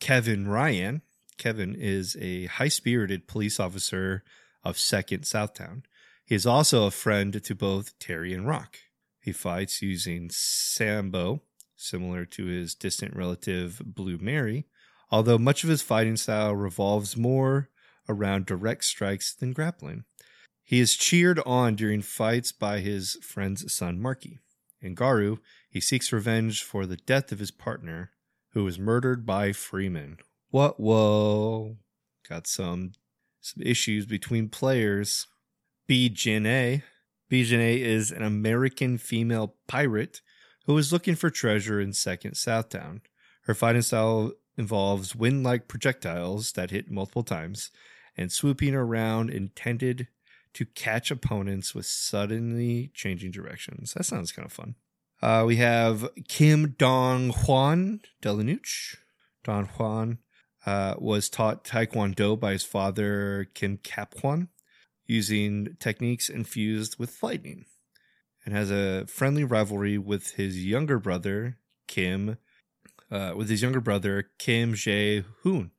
Kevin 0.00 0.48
Ryan. 0.48 1.00
Kevin 1.38 1.72
is 1.72 2.16
a 2.20 2.46
high 2.46 2.66
spirited 2.66 3.28
police 3.28 3.60
officer 3.60 4.24
of 4.64 4.74
2nd 4.74 5.20
Southtown. 5.20 5.84
He 6.24 6.34
is 6.34 6.44
also 6.44 6.86
a 6.86 6.90
friend 6.90 7.40
to 7.40 7.54
both 7.54 7.96
Terry 8.00 8.34
and 8.34 8.48
Rock. 8.48 8.78
He 9.20 9.30
fights 9.30 9.80
using 9.80 10.28
Sambo, 10.28 11.42
similar 11.76 12.24
to 12.24 12.46
his 12.46 12.74
distant 12.74 13.14
relative 13.14 13.80
Blue 13.84 14.18
Mary, 14.18 14.66
although 15.08 15.38
much 15.38 15.62
of 15.62 15.70
his 15.70 15.82
fighting 15.82 16.16
style 16.16 16.56
revolves 16.56 17.16
more 17.16 17.70
around 18.08 18.44
direct 18.44 18.82
strikes 18.86 19.32
than 19.32 19.52
grappling. 19.52 20.02
He 20.64 20.80
is 20.80 20.96
cheered 20.96 21.38
on 21.46 21.76
during 21.76 22.02
fights 22.02 22.50
by 22.50 22.80
his 22.80 23.16
friend's 23.22 23.72
son 23.72 24.02
Marky. 24.02 24.40
In 24.80 24.96
Garou, 24.96 25.38
he 25.74 25.80
seeks 25.80 26.12
revenge 26.12 26.62
for 26.62 26.86
the 26.86 26.96
death 26.96 27.32
of 27.32 27.40
his 27.40 27.50
partner, 27.50 28.12
who 28.52 28.62
was 28.62 28.78
murdered 28.78 29.26
by 29.26 29.50
Freeman. 29.50 30.18
What? 30.50 30.78
Whoa! 30.78 31.78
Got 32.28 32.46
some 32.46 32.92
some 33.40 33.60
issues 33.60 34.06
between 34.06 34.48
players. 34.48 35.26
B. 35.88 36.08
Jenet. 36.08 36.84
B. 37.28 37.42
Jenet 37.42 37.80
is 37.80 38.12
an 38.12 38.22
American 38.22 38.98
female 38.98 39.56
pirate 39.66 40.20
who 40.66 40.78
is 40.78 40.92
looking 40.92 41.16
for 41.16 41.28
treasure 41.28 41.80
in 41.80 41.92
Second 41.92 42.34
Southtown. 42.34 43.00
Her 43.42 43.54
fighting 43.54 43.82
style 43.82 44.30
involves 44.56 45.16
wind-like 45.16 45.66
projectiles 45.66 46.52
that 46.52 46.70
hit 46.70 46.88
multiple 46.88 47.24
times 47.24 47.72
and 48.16 48.30
swooping 48.30 48.76
around 48.76 49.28
intended 49.28 50.06
to 50.52 50.64
catch 50.64 51.10
opponents 51.10 51.74
with 51.74 51.86
suddenly 51.86 52.92
changing 52.94 53.32
directions. 53.32 53.92
That 53.94 54.04
sounds 54.04 54.30
kind 54.30 54.46
of 54.46 54.52
fun. 54.52 54.76
Uh, 55.24 55.42
we 55.46 55.56
have 55.56 56.06
Kim 56.28 56.74
Dong 56.76 57.30
Hwan 57.30 58.02
Delanuch. 58.20 58.96
Dong 59.42 59.64
Hwan 59.64 60.18
uh, 60.66 60.96
was 60.98 61.30
taught 61.30 61.64
Taekwondo 61.64 62.38
by 62.38 62.52
his 62.52 62.62
father, 62.62 63.48
Kim 63.54 63.78
Kaphwan, 63.78 64.48
using 65.06 65.78
techniques 65.80 66.28
infused 66.28 66.98
with 66.98 67.22
lightning, 67.22 67.64
and 68.44 68.54
has 68.54 68.70
a 68.70 69.06
friendly 69.06 69.44
rivalry 69.44 69.96
with 69.96 70.32
his 70.32 70.62
younger 70.62 70.98
brother, 70.98 71.56
Kim, 71.88 72.36
uh, 73.10 73.32
with 73.34 73.48
his 73.48 73.62
younger 73.62 73.80
brother, 73.80 74.28
Kim 74.38 74.74
Jae 74.74 75.24
Hoon. 75.40 75.70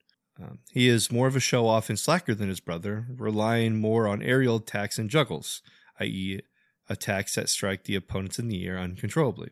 Um, 0.42 0.58
he 0.72 0.88
is 0.88 1.12
more 1.12 1.28
of 1.28 1.36
a 1.36 1.40
show 1.40 1.68
off 1.68 1.88
and 1.88 2.00
slacker 2.00 2.34
than 2.34 2.50
his 2.50 2.60
brother, 2.60 3.06
relying 3.16 3.76
more 3.76 4.08
on 4.08 4.24
aerial 4.24 4.56
attacks 4.56 4.98
and 4.98 5.08
juggles, 5.08 5.62
i.e., 6.00 6.42
attacks 6.90 7.36
that 7.36 7.50
strike 7.50 7.84
the 7.84 7.96
opponents 7.96 8.40
in 8.40 8.48
the 8.48 8.66
air 8.66 8.78
uncontrollably. 8.78 9.50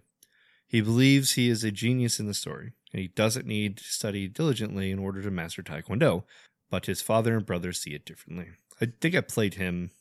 He 0.68 0.82
believes 0.82 1.34
he 1.34 1.50
is 1.50 1.64
a 1.64 1.72
genius 1.72 2.20
in 2.20 2.26
the 2.26 2.34
story, 2.34 2.74
and 2.92 3.02
he 3.02 3.08
doesn't 3.08 3.46
need 3.46 3.78
to 3.78 3.84
study 3.84 4.28
diligently 4.28 4.92
in 4.92 5.00
order 5.00 5.22
to 5.22 5.32
master 5.32 5.62
Taekwondo, 5.62 6.24
but 6.70 6.88
his 6.88 7.02
father 7.02 7.38
and 7.38 7.46
brother 7.46 7.74
see 7.74 7.92
it 7.92 8.06
differently. 8.06 8.48
I 8.82 8.88
think 9.00 9.16
I 9.16 9.22
played 9.22 9.56
him 9.56 9.92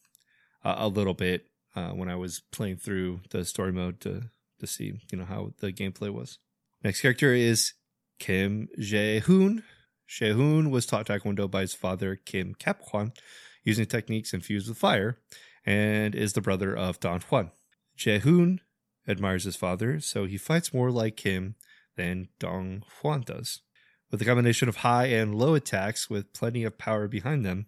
uh, 0.64 0.76
a 0.78 0.88
little 0.88 1.14
bit 1.14 1.46
uh, 1.76 1.90
when 1.90 2.08
I 2.08 2.16
was 2.16 2.42
playing 2.50 2.76
through 2.76 3.20
the 3.30 3.44
story 3.44 3.72
mode 3.72 4.00
to 4.00 4.24
to 4.60 4.66
see 4.66 4.94
you 5.10 5.18
know 5.18 5.24
how 5.24 5.52
the 5.58 5.72
gameplay 5.72 6.10
was. 6.10 6.38
Next 6.84 7.00
character 7.00 7.34
is 7.34 7.72
Kim 8.18 8.68
Jae 8.78 9.20
Hoon, 9.20 9.64
Jae 10.12 10.32
Hoon 10.32 10.70
was 10.70 10.84
taught 10.84 11.06
Taekwondo 11.06 11.50
by 11.50 11.62
his 11.62 11.74
father, 11.74 12.16
Kim 12.16 12.54
Kaphwan, 12.54 13.16
using 13.64 13.86
techniques 13.86 14.34
infused 14.34 14.68
with 14.68 14.76
fire, 14.76 15.16
and 15.64 16.14
is 16.14 16.32
the 16.32 16.40
brother 16.40 16.76
of 16.76 17.00
Dong 17.00 17.20
Hwan. 17.20 17.50
Jehun 17.96 18.58
admires 19.06 19.44
his 19.44 19.56
father, 19.56 20.00
so 20.00 20.24
he 20.24 20.38
fights 20.38 20.74
more 20.74 20.90
like 20.90 21.20
him 21.20 21.56
than 21.96 22.28
Dong 22.38 22.84
Hwan 23.00 23.22
does. 23.22 23.60
With 24.10 24.20
a 24.22 24.24
combination 24.24 24.68
of 24.68 24.76
high 24.76 25.06
and 25.06 25.34
low 25.34 25.54
attacks 25.54 26.10
with 26.10 26.32
plenty 26.32 26.64
of 26.64 26.78
power 26.78 27.08
behind 27.08 27.44
them, 27.44 27.66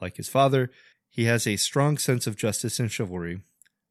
like 0.00 0.16
his 0.16 0.28
father, 0.28 0.70
he 1.08 1.24
has 1.24 1.46
a 1.46 1.56
strong 1.56 1.96
sense 1.96 2.26
of 2.26 2.36
justice 2.36 2.78
and 2.78 2.90
chivalry, 2.90 3.42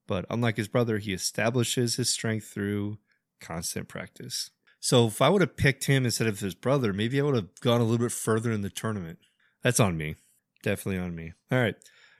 but 0.07 0.25
unlike 0.29 0.57
his 0.57 0.67
brother, 0.67 0.97
he 0.99 1.13
establishes 1.13 1.95
his 1.95 2.09
strength 2.09 2.47
through 2.47 2.97
constant 3.39 3.87
practice. 3.87 4.51
So 4.79 5.07
if 5.07 5.21
I 5.21 5.29
would 5.29 5.41
have 5.41 5.57
picked 5.57 5.85
him 5.85 6.05
instead 6.05 6.27
of 6.27 6.39
his 6.39 6.53
brother, 6.53 6.93
maybe 6.93 7.19
I 7.19 7.23
would 7.23 7.35
have 7.35 7.59
gone 7.61 7.81
a 7.81 7.83
little 7.83 8.05
bit 8.05 8.11
further 8.11 8.51
in 8.51 8.61
the 8.61 8.69
tournament. 8.69 9.17
That's 9.63 9.79
on 9.79 9.97
me. 9.97 10.15
Definitely 10.61 11.01
on 11.01 11.15
me. 11.15 11.33
All 11.51 11.59
right. 11.59 11.75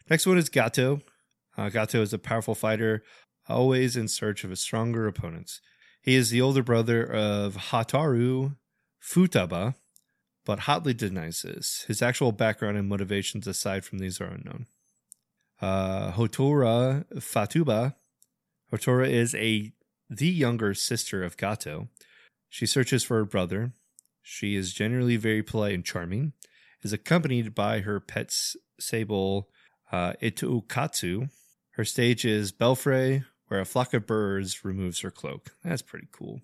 Next 0.10 0.26
one 0.26 0.38
is 0.38 0.50
Gato. 0.50 1.02
Uh, 1.58 1.70
Gato 1.70 2.02
is 2.02 2.14
a 2.14 2.20
powerful 2.20 2.56
fighter, 2.56 3.04
always 3.48 3.96
in 3.96 4.08
search 4.08 4.44
of 4.44 4.52
a 4.52 4.56
stronger 4.56 5.08
opponents. 5.08 5.62
He 6.02 6.16
is 6.16 6.30
the 6.30 6.42
older 6.42 6.64
brother 6.64 7.04
of 7.04 7.56
Hotaru 7.56 8.56
Futaba, 9.02 9.76
but 10.46 10.60
hotly 10.60 10.94
denies 10.94 11.42
this. 11.42 11.86
His 11.88 12.02
actual 12.02 12.32
background 12.32 12.78
and 12.78 12.88
motivations 12.88 13.48
aside 13.48 13.86
from 13.86 14.00
these 14.00 14.22
are 14.22 14.26
unknown. 14.26 14.68
Uh, 15.62 16.12
Hotaru 16.12 17.06
Futaba. 17.16 17.96
Hotaru 18.72 19.10
is 19.10 19.34
a 19.36 19.72
the 20.10 20.28
younger 20.28 20.74
sister 20.74 21.24
of 21.24 21.38
Gato. 21.38 21.88
She 22.50 22.66
searches 22.66 23.04
for 23.04 23.18
her 23.18 23.26
brother. 23.26 23.74
She 24.22 24.56
is 24.56 24.74
generally 24.74 25.18
very 25.18 25.44
polite 25.44 25.74
and 25.74 25.86
charming, 25.86 26.34
is 26.84 26.94
accompanied 26.94 27.56
by 27.56 27.80
her 27.82 28.00
pet 28.00 28.36
sable 28.80 29.50
uh, 29.92 30.14
Itokatsu. 30.22 31.30
Her 31.76 31.84
stage 31.84 32.24
is 32.24 32.54
Belfry, 32.54 33.26
where 33.48 33.60
a 33.60 33.66
flock 33.66 33.94
of 33.94 34.08
birds 34.08 34.64
removes 34.64 35.02
her 35.02 35.12
cloak. 35.12 35.52
That's 35.62 35.82
pretty 35.82 36.08
cool. 36.10 36.40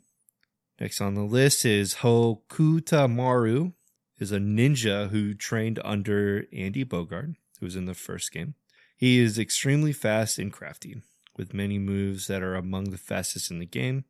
Next 0.78 1.00
on 1.00 1.16
the 1.16 1.24
list 1.24 1.64
is 1.64 1.96
Hokutomaru, 1.96 3.72
is 4.20 4.34
a 4.34 4.40
ninja 4.40 5.10
who 5.10 5.34
trained 5.34 5.80
under 5.86 6.48
Andy 6.52 6.84
Bogard, 6.84 7.36
who 7.60 7.66
was 7.66 7.78
in 7.78 7.86
the 7.86 7.94
first 7.94 8.34
game. 8.34 8.56
He 8.98 9.20
is 9.20 9.40
extremely 9.40 9.94
fast 9.94 10.38
and 10.38 10.52
crafty, 10.52 11.02
with 11.38 11.54
many 11.54 11.80
moves 11.80 12.28
that 12.28 12.44
are 12.44 12.56
among 12.56 12.90
the 12.90 12.98
fastest 12.98 13.50
in 13.50 13.60
the 13.60 13.66
game, 13.66 14.04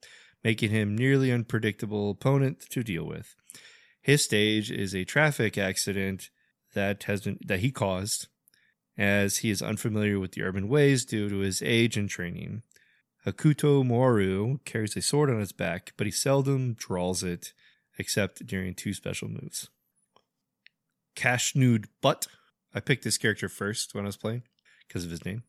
making 0.44 0.72
him 0.72 0.98
nearly 0.98 1.32
unpredictable 1.32 2.10
opponent 2.10 2.62
to 2.72 2.84
deal 2.84 3.04
with. 3.04 3.36
His 4.02 4.24
stage 4.24 4.72
is 4.72 4.96
a 4.96 5.06
traffic 5.06 5.56
accident 5.56 6.32
that 6.74 7.04
has 7.04 7.22
been 7.22 7.38
that 7.46 7.60
he 7.60 7.70
caused, 7.70 8.28
as 9.02 9.38
he 9.38 9.50
is 9.50 9.64
unfamiliar 9.64 10.20
with 10.20 10.34
the 10.34 10.44
urban 10.44 10.68
ways 10.68 11.06
due 11.06 11.28
to 11.28 11.40
his 11.40 11.64
age 11.64 11.98
and 11.98 12.08
training. 12.08 12.62
Hokutomaru 13.26 14.64
carries 14.64 14.96
a 14.96 15.02
sword 15.02 15.32
on 15.32 15.40
his 15.40 15.52
back, 15.52 15.94
but 15.98 16.06
he 16.06 16.12
seldom 16.12 16.74
draws 16.74 17.24
it 17.24 17.52
except 17.98 18.46
during 18.46 18.76
two 18.76 18.94
special 18.94 19.28
moves. 19.28 19.70
Khushnood 21.16 21.86
Butt. 22.02 22.28
I 22.76 22.80
picked 22.80 23.04
this 23.04 23.18
character 23.18 23.50
first 23.50 23.96
when 23.96 24.06
I 24.06 24.08
was 24.08 24.18
playing 24.18 24.44
because 24.88 25.04
of 25.04 25.10
his 25.10 25.26
name. 25.26 25.44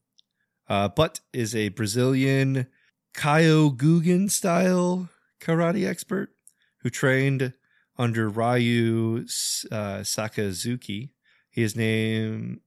Uh, 0.67 0.89
Butt 0.89 1.21
is 1.35 1.55
a 1.55 1.69
Brazilian 1.69 2.69
Kyokugen 3.15 4.31
style 4.31 5.11
karate 5.43 5.87
expert 5.87 6.31
who 6.79 6.89
trained 6.89 7.53
under 7.99 8.31
Ryu 8.31 9.27
uh, 9.71 10.01
Sakazaki. 10.01 11.11
His 11.51 11.73
is 11.73 11.77
named 11.77 12.61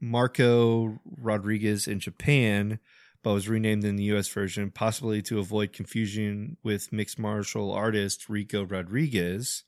Marco 0.00 1.00
Rodriguez 1.04 1.86
in 1.86 2.00
Japan, 2.00 2.78
but 3.22 3.34
was 3.34 3.48
renamed 3.48 3.84
in 3.84 3.96
the 3.96 4.04
US 4.04 4.28
version, 4.28 4.70
possibly 4.70 5.20
to 5.22 5.38
avoid 5.38 5.72
confusion 5.72 6.56
with 6.62 6.92
mixed 6.92 7.18
martial 7.18 7.72
artist 7.72 8.28
Rico 8.28 8.64
Rodriguez. 8.64 9.64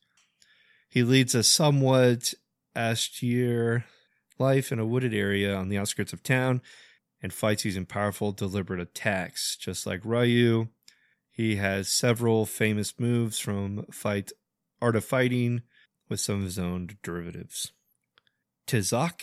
He 0.89 1.03
leads 1.03 1.35
a 1.35 1.43
somewhat 1.43 2.35
austere 2.77 3.85
life 4.39 4.73
in 4.73 4.79
a 4.79 4.87
wooded 4.87 5.15
area 5.15 5.55
on 5.55 5.69
the 5.69 5.79
outskirts 5.79 6.13
of 6.13 6.23
town 6.23 6.63
and 7.23 7.33
fights 7.33 7.65
using 7.65 7.87
powerful, 7.87 8.33
deliberate 8.33 8.81
attacks. 8.81 9.57
Just 9.57 9.87
like 9.87 10.01
Ryu, 10.05 10.69
he 11.31 11.57
has 11.57 11.89
several 11.89 12.47
famous 12.47 12.99
moves 12.99 13.39
from 13.39 13.87
fight 13.93 14.33
art 14.81 14.97
of 14.97 15.05
fighting 15.05 15.63
with 16.09 16.21
some 16.21 16.37
of 16.37 16.43
his 16.43 16.59
own 16.59 16.97
derivatives. 17.03 17.73
Tizoc 18.67 19.23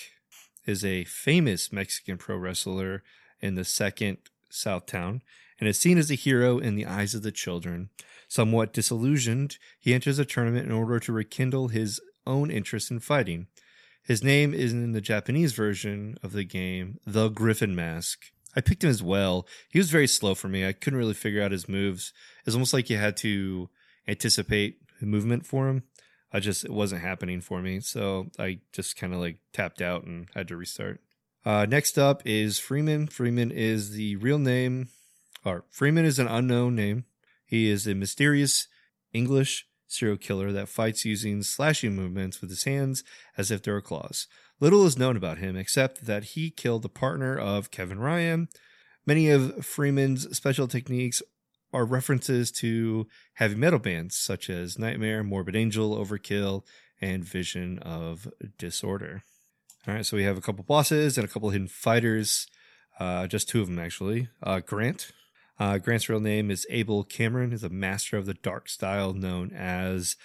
is 0.70 0.86
a 0.86 1.04
famous 1.04 1.74
Mexican 1.74 2.18
pro 2.18 2.38
wrestler 2.38 3.04
in 3.42 3.56
the 3.56 3.66
second 3.66 4.18
South 4.50 4.86
Town 4.86 5.22
and 5.60 5.68
is 5.68 5.80
seen 5.80 5.98
as 5.98 6.12
a 6.12 6.16
hero 6.16 6.60
in 6.60 6.76
the 6.76 6.86
eyes 6.86 7.16
of 7.16 7.24
the 7.24 7.32
children. 7.32 7.90
Somewhat 8.28 8.72
disillusioned, 8.72 9.58
he 9.80 9.94
enters 9.94 10.20
a 10.20 10.26
tournament 10.26 10.68
in 10.68 10.72
order 10.72 11.00
to 11.00 11.12
rekindle 11.12 11.70
his 11.70 12.00
own 12.28 12.52
interest 12.52 12.92
in 12.92 13.00
fighting. 13.00 13.48
His 14.04 14.24
name 14.24 14.54
is 14.54 14.72
in 14.72 14.92
the 14.92 15.02
Japanese 15.02 15.54
version 15.54 16.18
of 16.22 16.34
the 16.34 16.44
game, 16.44 17.00
The 17.06 17.30
Griffin 17.30 17.76
Mask. 17.76 18.20
I 18.56 18.62
picked 18.62 18.84
him 18.84 18.90
as 18.90 19.04
well. 19.04 19.48
He 19.70 19.80
was 19.80 19.92
very 19.92 20.08
slow 20.08 20.36
for 20.36 20.48
me. 20.50 20.66
I 20.66 20.74
couldn't 20.74 21.00
really 21.00 21.14
figure 21.14 21.42
out 21.42 21.52
his 21.52 21.68
moves. 21.68 22.14
It's 22.46 22.56
almost 22.56 22.74
like 22.74 22.90
you 22.90 22.98
had 22.98 23.18
to 23.18 23.70
anticipate 24.08 24.80
movement 25.02 25.46
for 25.46 25.68
him. 25.68 25.84
I 26.32 26.40
just 26.40 26.66
it 26.66 26.72
wasn't 26.72 27.02
happening 27.02 27.42
for 27.42 27.62
me, 27.62 27.80
so 27.80 28.28
I 28.38 28.60
just 28.72 28.98
kind 28.98 29.14
of 29.14 29.20
like 29.20 29.40
tapped 29.54 29.82
out 29.82 30.04
and 30.04 30.28
had 30.36 30.48
to 30.50 30.58
restart. 30.58 31.02
Uh, 31.46 31.66
next 31.68 31.98
up 31.98 32.22
is 32.26 32.60
Freeman. 32.60 33.08
Freeman 33.08 33.52
is 33.52 33.92
the 33.92 34.16
real 34.18 34.40
name, 34.40 34.90
or 35.44 35.66
Freeman 35.70 36.06
is 36.06 36.20
an 36.20 36.28
unknown 36.28 36.76
name. 36.76 37.06
He 37.46 37.70
is 37.70 37.88
a 37.88 37.96
mysterious 37.96 38.68
English 39.14 39.66
serial 39.88 40.18
killer 40.18 40.52
that 40.52 40.70
fights 40.70 41.06
using 41.06 41.42
slashing 41.42 41.96
movements 41.96 42.42
with 42.42 42.50
his 42.52 42.64
hands 42.64 43.04
as 43.38 43.50
if 43.50 43.64
they 43.64 43.72
were 43.72 43.82
claws. 43.82 44.28
Little 44.60 44.86
is 44.86 45.00
known 45.00 45.18
about 45.18 45.40
him 45.40 45.56
except 45.56 46.06
that 46.06 46.24
he 46.36 46.52
killed 46.52 46.84
the 46.84 46.90
partner 46.90 47.38
of 47.38 47.72
Kevin 47.72 48.00
Ryan. 48.00 48.50
Many 49.06 49.30
of 49.30 49.66
Freeman's 49.66 50.36
special 50.38 50.68
techniques 50.68 51.24
are 51.72 51.86
references 51.86 52.52
to 52.52 53.08
heavy 53.34 53.56
metal 53.56 53.80
bands 53.80 54.16
such 54.16 54.50
as 54.50 54.80
Nightmare, 54.80 55.24
Morbid 55.24 55.56
Angel, 55.56 55.96
Overkill, 55.96 56.64
and 57.02 57.24
Vision 57.24 57.80
of 57.80 58.28
Disorder. 58.58 59.24
All 59.88 59.94
right, 59.94 60.06
so 60.06 60.18
we 60.18 60.24
have 60.24 60.38
a 60.38 60.42
couple 60.42 60.64
bosses 60.64 61.18
and 61.18 61.26
a 61.26 61.32
couple 61.32 61.50
hidden 61.50 61.68
fighters. 61.68 62.48
Uh, 63.00 63.28
just 63.28 63.48
two 63.48 63.62
of 63.62 63.68
them 63.68 63.80
actually. 63.80 64.28
Uh, 64.44 64.60
Grant. 64.60 65.12
Uh, 65.60 65.78
Grant's 65.78 66.10
real 66.10 66.20
name 66.20 66.52
is 66.52 66.66
Abel 66.70 67.04
Cameron. 67.04 67.52
He's 67.52 67.64
a 67.64 67.70
master 67.70 68.18
of 68.18 68.26
the 68.26 68.34
dark 68.34 68.70
style 68.70 69.14
known 69.14 69.52
as 69.52 70.16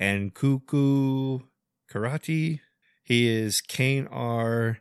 Ankoku 0.00 1.42
Karate. 1.90 2.60
He 3.02 3.28
is 3.28 3.60
Kain 3.60 4.06
R. 4.08 4.78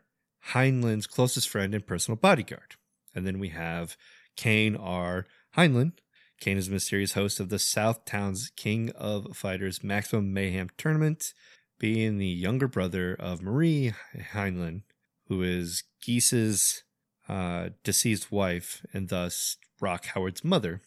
Heinlein's 0.53 1.07
closest 1.07 1.50
friend 1.50 1.74
and 1.74 1.85
personal 1.85 2.17
bodyguard. 2.17 2.75
And 3.13 3.25
then 3.25 3.39
we 3.39 3.50
have 3.50 3.95
Kain 4.35 4.75
R. 4.75 5.25
Heinlein. 5.57 5.93
Kain 6.41 6.57
is 6.57 6.67
a 6.67 6.71
mysterious 6.71 7.13
host 7.13 7.39
of 7.39 7.50
the 7.50 7.59
South 7.59 8.03
Town's 8.03 8.51
King 8.57 8.91
of 8.91 9.38
Fighters 9.38 9.83
Maximum 9.83 10.33
Mayhem 10.33 10.69
tournament, 10.77 11.33
being 11.79 12.17
the 12.17 12.27
younger 12.27 12.67
brother 12.67 13.15
of 13.17 13.41
Marie 13.41 13.93
Heinlein, 14.33 14.81
who 15.27 15.41
is 15.43 15.83
Geese's 16.01 16.83
uh, 17.29 17.69
deceased 17.83 18.31
wife 18.31 18.85
and 18.93 19.07
thus 19.07 19.55
Rock 19.79 20.07
Howard's 20.07 20.43
mother. 20.43 20.81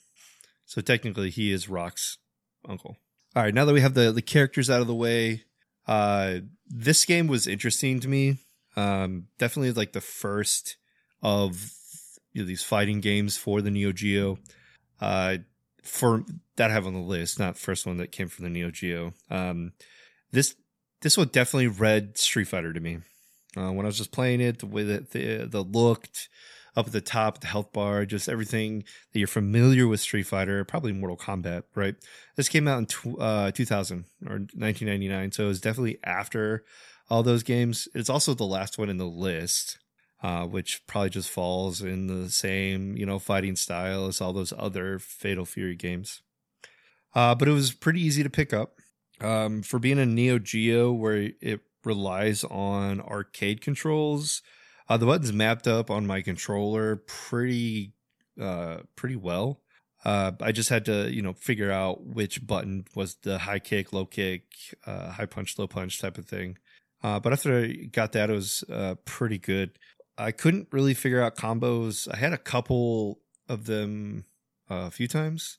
So 0.67 0.83
technically, 0.83 1.31
he 1.31 1.51
is 1.51 1.71
Rock's 1.71 2.19
uncle. 2.69 2.99
All 3.35 3.43
right, 3.43 3.55
now 3.55 3.65
that 3.65 3.73
we 3.73 3.81
have 3.81 3.95
the, 3.95 4.13
the 4.13 4.23
characters 4.23 4.69
out 4.69 4.83
of 4.83 4.87
the 4.87 4.95
way, 4.95 5.45
uh, 5.87 6.41
this 6.67 7.07
game 7.07 7.27
was 7.27 7.47
interesting 7.47 8.01
to 8.01 8.09
me. 8.09 8.37
Um, 8.77 9.29
definitely 9.39 9.73
like 9.73 9.93
the 9.93 10.03
first 10.03 10.77
of 11.23 11.73
know, 12.43 12.47
these 12.47 12.63
fighting 12.63 13.01
games 13.01 13.37
for 13.37 13.61
the 13.63 13.71
Neo 13.71 13.93
Geo. 13.93 14.39
Uh, 15.01 15.39
for 15.83 16.25
that 16.57 16.71
I 16.71 16.75
have 16.75 16.87
on 16.87 16.95
the 16.95 17.01
list, 17.01 17.39
not 17.39 17.57
first 17.57 17.87
one 17.87 17.97
that 17.99 18.13
came 18.13 18.29
from 18.29 18.45
the 18.45 18.51
Neo 18.51 18.71
Geo. 18.71 19.15
Um, 19.31 19.73
this 20.33 20.55
this 21.01 21.17
one 21.17 21.29
definitely 21.29 21.69
read 21.69 22.19
Street 22.19 22.49
Fighter 22.49 22.73
to 22.73 22.81
me. 22.81 22.99
Uh, 23.57 23.73
when 23.73 23.87
I 23.87 23.89
was 23.89 23.99
just 23.99 24.13
playing 24.13 24.41
it, 24.41 24.59
the 24.59 24.67
way 24.67 24.83
that 24.85 25.11
the 25.11 25.47
the 25.47 25.63
looked 25.63 26.29
up 26.77 26.87
at 26.87 26.93
the 26.93 27.01
top, 27.01 27.41
the 27.41 27.47
health 27.47 27.73
bar, 27.73 28.05
just 28.05 28.29
everything 28.29 28.85
that 29.13 29.19
you're 29.19 29.27
familiar 29.27 29.89
with 29.89 30.01
Street 30.01 30.25
Fighter, 30.25 30.65
probably 30.65 30.93
Mortal 30.93 31.17
Kombat, 31.17 31.65
right? 31.75 31.97
This 32.37 32.49
came 32.49 32.69
out 32.69 32.79
in 32.79 32.87
tw- 32.87 33.19
uh, 33.19 33.51
2000 33.51 34.05
or 34.27 34.39
1999, 34.39 35.33
so 35.33 35.45
it 35.45 35.49
was 35.49 35.61
definitely 35.61 35.99
after 36.05 36.65
all 37.11 37.23
those 37.23 37.43
games. 37.43 37.89
It's 37.95 38.11
also 38.11 38.35
the 38.35 38.45
last 38.45 38.79
one 38.79 38.91
in 38.91 38.99
the 38.99 39.07
list 39.07 39.79
uh, 40.23 40.45
which 40.45 40.87
probably 40.87 41.11
just 41.11 41.31
falls 41.31 41.81
in 41.83 42.07
the 42.07 42.31
same, 42.31 42.97
you 42.97 43.07
know, 43.07 43.19
fighting 43.19 43.57
style 43.57 44.07
as 44.07 44.21
all 44.21 44.33
those 44.33 44.53
other 44.59 44.99
Fatal 44.99 45.45
Fury 45.45 45.77
games. 45.77 46.23
Uh, 47.15 47.35
but 47.35 47.49
it 47.49 47.53
was 47.53 47.73
pretty 47.73 48.01
easy 48.01 48.23
to 48.23 48.31
pick 48.31 48.53
up. 48.53 48.75
Um, 49.21 49.63
for 49.63 49.79
being 49.79 49.99
a 49.99 50.07
Neo 50.07 50.39
Geo 50.39 50.93
where 50.93 51.31
it 51.41 51.61
relies 51.85 52.45
on 52.45 53.01
arcade 53.01 53.61
controls, 53.61 54.43
uh, 54.89 54.97
the 54.97 55.07
buttons 55.07 55.33
mapped 55.33 55.67
up 55.67 55.91
on 55.91 56.07
my 56.07 56.23
controller 56.23 56.97
pretty, 56.97 57.93
uh, 58.41 58.79
pretty 58.97 59.17
well. 59.17 59.61
Uh, 60.05 60.33
I 60.41 60.53
just 60.53 60.69
had 60.69 60.85
to, 60.85 61.13
you 61.13 61.23
know, 61.23 61.33
figure 61.33 61.73
out 61.73 62.05
which 62.05 62.47
button 62.47 62.85
was 62.95 63.17
the 63.23 63.39
high 63.39 63.59
kick, 63.59 63.93
low 63.93 64.07
kick, 64.07 64.45
uh, 64.87 65.11
high 65.11 65.27
punch, 65.27 65.59
low 65.59 65.67
punch 65.67 66.01
type 66.01 66.19
of 66.19 66.27
thing. 66.27 66.57
Uh, 67.03 67.19
but 67.21 67.33
after 67.33 67.59
I 67.59 67.73
got 67.91 68.13
that, 68.13 68.31
it 68.31 68.33
was 68.33 68.65
uh, 68.73 68.95
pretty 69.05 69.39
good. 69.39 69.79
I 70.19 70.33
couldn't 70.33 70.69
really 70.73 70.95
figure 70.95 71.23
out 71.23 71.37
combos. 71.37 72.13
I 72.13 72.17
had 72.17 72.33
a 72.33 72.39
couple 72.39 73.21
of 73.49 73.67
them 73.67 74.25
uh, 74.71 74.87
a 74.87 74.91
few 74.91 75.07
times, 75.07 75.59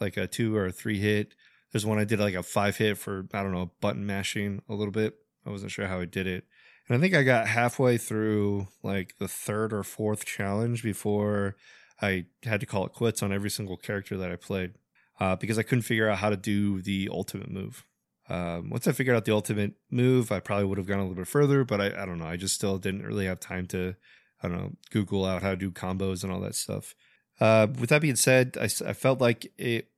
like 0.00 0.16
a 0.16 0.26
two 0.26 0.56
or 0.56 0.66
a 0.66 0.72
three 0.72 0.98
hit. 0.98 1.34
There's 1.70 1.86
one 1.86 1.98
I 1.98 2.04
did 2.04 2.18
like 2.18 2.34
a 2.34 2.42
five 2.42 2.76
hit 2.76 2.98
for 2.98 3.26
I 3.32 3.42
don't 3.42 3.52
know 3.52 3.70
button 3.80 4.04
mashing 4.04 4.62
a 4.68 4.74
little 4.74 4.92
bit. 4.92 5.14
I 5.46 5.50
wasn't 5.50 5.70
sure 5.70 5.86
how 5.86 6.00
I 6.00 6.04
did 6.04 6.26
it, 6.26 6.44
and 6.88 6.98
I 6.98 7.00
think 7.00 7.14
I 7.14 7.22
got 7.22 7.46
halfway 7.46 7.96
through 7.96 8.66
like 8.82 9.14
the 9.18 9.28
third 9.28 9.72
or 9.72 9.84
fourth 9.84 10.24
challenge 10.24 10.82
before 10.82 11.56
I 12.02 12.26
had 12.42 12.60
to 12.60 12.66
call 12.66 12.84
it 12.84 12.92
quits 12.92 13.22
on 13.22 13.32
every 13.32 13.50
single 13.50 13.76
character 13.76 14.16
that 14.16 14.32
I 14.32 14.36
played 14.36 14.74
uh, 15.20 15.36
because 15.36 15.58
I 15.58 15.62
couldn't 15.62 15.82
figure 15.82 16.08
out 16.08 16.18
how 16.18 16.30
to 16.30 16.36
do 16.36 16.82
the 16.82 17.08
ultimate 17.12 17.50
move. 17.50 17.84
Um, 18.30 18.70
once 18.70 18.86
I 18.86 18.92
figured 18.92 19.16
out 19.16 19.24
the 19.24 19.34
ultimate 19.34 19.72
move, 19.90 20.30
I 20.30 20.38
probably 20.38 20.66
would 20.66 20.78
have 20.78 20.86
gone 20.86 21.00
a 21.00 21.02
little 21.02 21.16
bit 21.16 21.26
further, 21.26 21.64
but 21.64 21.80
I, 21.80 21.86
I 21.86 22.06
don't 22.06 22.18
know. 22.18 22.26
I 22.26 22.36
just 22.36 22.54
still 22.54 22.78
didn't 22.78 23.04
really 23.04 23.26
have 23.26 23.40
time 23.40 23.66
to, 23.68 23.96
I 24.40 24.48
don't 24.48 24.56
know, 24.56 24.72
Google 24.92 25.24
out 25.24 25.42
how 25.42 25.50
to 25.50 25.56
do 25.56 25.72
combos 25.72 26.22
and 26.22 26.32
all 26.32 26.40
that 26.40 26.54
stuff. 26.54 26.94
Uh, 27.40 27.66
with 27.78 27.90
that 27.90 28.02
being 28.02 28.14
said, 28.14 28.56
I, 28.60 28.68
I 28.86 28.92
felt 28.92 29.20
like 29.20 29.52
it, 29.58 29.88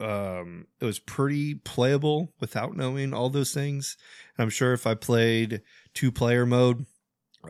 um, 0.00 0.68
it 0.80 0.86
was 0.86 0.98
pretty 0.98 1.54
playable 1.54 2.32
without 2.40 2.74
knowing 2.74 3.12
all 3.12 3.28
those 3.28 3.52
things. 3.52 3.98
And 4.38 4.42
I'm 4.42 4.50
sure 4.50 4.72
if 4.72 4.86
I 4.86 4.94
played 4.94 5.60
two 5.92 6.10
player 6.10 6.46
mode, 6.46 6.86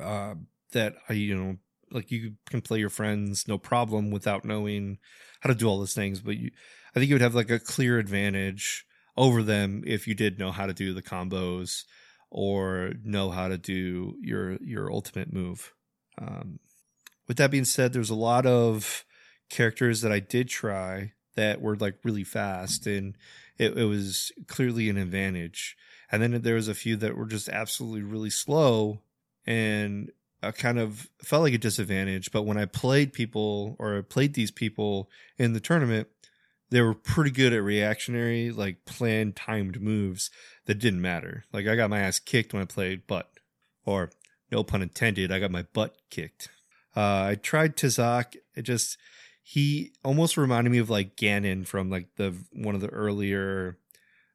uh, 0.00 0.34
that 0.72 0.94
I, 1.08 1.12
you 1.12 1.36
know, 1.36 1.56
like 1.92 2.10
you 2.10 2.32
can 2.48 2.62
play 2.62 2.80
your 2.80 2.90
friends 2.90 3.46
no 3.46 3.58
problem 3.58 4.10
without 4.10 4.44
knowing 4.44 4.98
how 5.40 5.50
to 5.50 5.54
do 5.54 5.68
all 5.68 5.78
those 5.78 5.94
things. 5.94 6.20
But 6.20 6.36
you, 6.36 6.50
I 6.96 6.98
think 6.98 7.10
you 7.10 7.14
would 7.14 7.22
have 7.22 7.34
like 7.34 7.50
a 7.50 7.60
clear 7.60 7.98
advantage 7.98 8.86
over 9.16 9.42
them 9.42 9.82
if 9.86 10.06
you 10.06 10.14
did 10.14 10.38
know 10.38 10.52
how 10.52 10.66
to 10.66 10.72
do 10.72 10.94
the 10.94 11.02
combos 11.02 11.84
or 12.30 12.94
know 13.04 13.30
how 13.30 13.48
to 13.48 13.58
do 13.58 14.16
your 14.20 14.56
your 14.62 14.90
ultimate 14.90 15.32
move. 15.32 15.72
Um, 16.18 16.58
with 17.28 17.36
that 17.36 17.50
being 17.50 17.64
said, 17.64 17.92
there's 17.92 18.10
a 18.10 18.14
lot 18.14 18.46
of 18.46 19.04
characters 19.50 20.00
that 20.00 20.12
I 20.12 20.18
did 20.18 20.48
try 20.48 21.12
that 21.36 21.60
were 21.60 21.76
like 21.76 21.96
really 22.04 22.24
fast, 22.24 22.86
and 22.86 23.16
it, 23.58 23.76
it 23.76 23.84
was 23.84 24.32
clearly 24.48 24.88
an 24.88 24.96
advantage. 24.96 25.76
And 26.10 26.22
then 26.22 26.42
there 26.42 26.56
was 26.56 26.68
a 26.68 26.74
few 26.74 26.96
that 26.96 27.16
were 27.16 27.26
just 27.26 27.48
absolutely 27.48 28.02
really 28.02 28.30
slow, 28.30 29.02
and 29.46 30.10
I 30.42 30.50
kind 30.50 30.78
of 30.78 31.08
felt 31.22 31.42
like 31.42 31.54
a 31.54 31.58
disadvantage. 31.58 32.32
But 32.32 32.42
when 32.42 32.58
I 32.58 32.64
played 32.64 33.12
people 33.12 33.76
or 33.78 33.98
I 33.98 34.02
played 34.02 34.34
these 34.34 34.50
people 34.50 35.08
in 35.38 35.52
the 35.52 35.60
tournament, 35.60 36.08
they 36.72 36.80
were 36.80 36.94
pretty 36.94 37.30
good 37.30 37.52
at 37.52 37.62
reactionary, 37.62 38.50
like 38.50 38.86
planned 38.86 39.36
timed 39.36 39.80
moves 39.80 40.30
that 40.64 40.78
didn't 40.78 41.02
matter. 41.02 41.44
Like 41.52 41.66
I 41.66 41.76
got 41.76 41.90
my 41.90 42.00
ass 42.00 42.18
kicked 42.18 42.54
when 42.54 42.62
I 42.62 42.64
played 42.64 43.06
butt, 43.06 43.30
or 43.84 44.10
no 44.50 44.64
pun 44.64 44.80
intended, 44.80 45.30
I 45.30 45.38
got 45.38 45.50
my 45.50 45.66
butt 45.74 45.96
kicked. 46.10 46.48
Uh, 46.96 47.28
I 47.28 47.34
tried 47.40 47.76
Tizoc. 47.76 48.36
It 48.54 48.62
just 48.62 48.96
he 49.42 49.92
almost 50.02 50.38
reminded 50.38 50.70
me 50.70 50.78
of 50.78 50.88
like 50.88 51.14
Ganon 51.16 51.66
from 51.66 51.90
like 51.90 52.08
the 52.16 52.34
one 52.52 52.74
of 52.74 52.80
the 52.80 52.88
earlier 52.88 53.76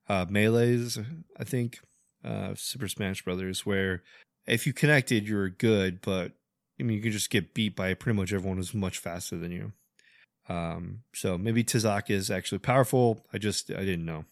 uh, 0.07 0.27
melees, 0.29 0.99
I 1.39 1.43
think, 1.43 1.79
uh, 2.23 2.53
Super 2.55 2.87
Smash 2.87 3.23
Brothers, 3.23 3.65
where 3.65 4.03
if 4.45 4.67
you 4.67 4.73
connected, 4.73 5.27
you 5.27 5.37
were 5.37 5.49
good, 5.49 6.01
but 6.01 6.33
I 6.79 6.83
mean 6.83 6.97
you 6.97 7.03
can 7.03 7.11
just 7.11 7.31
get 7.31 7.55
beat 7.55 7.75
by 7.75 7.95
pretty 7.95 8.15
much 8.15 8.31
everyone 8.31 8.57
who's 8.57 8.75
much 8.75 8.99
faster 8.99 9.37
than 9.37 9.51
you. 9.51 9.73
Um, 10.49 10.99
so 11.13 11.37
maybe 11.37 11.63
Tizoc 11.63 12.09
is 12.09 12.31
actually 12.31 12.59
powerful. 12.59 13.25
I 13.33 13.37
just 13.37 13.71
I 13.71 13.79
didn't 13.79 14.05
know. 14.05 14.25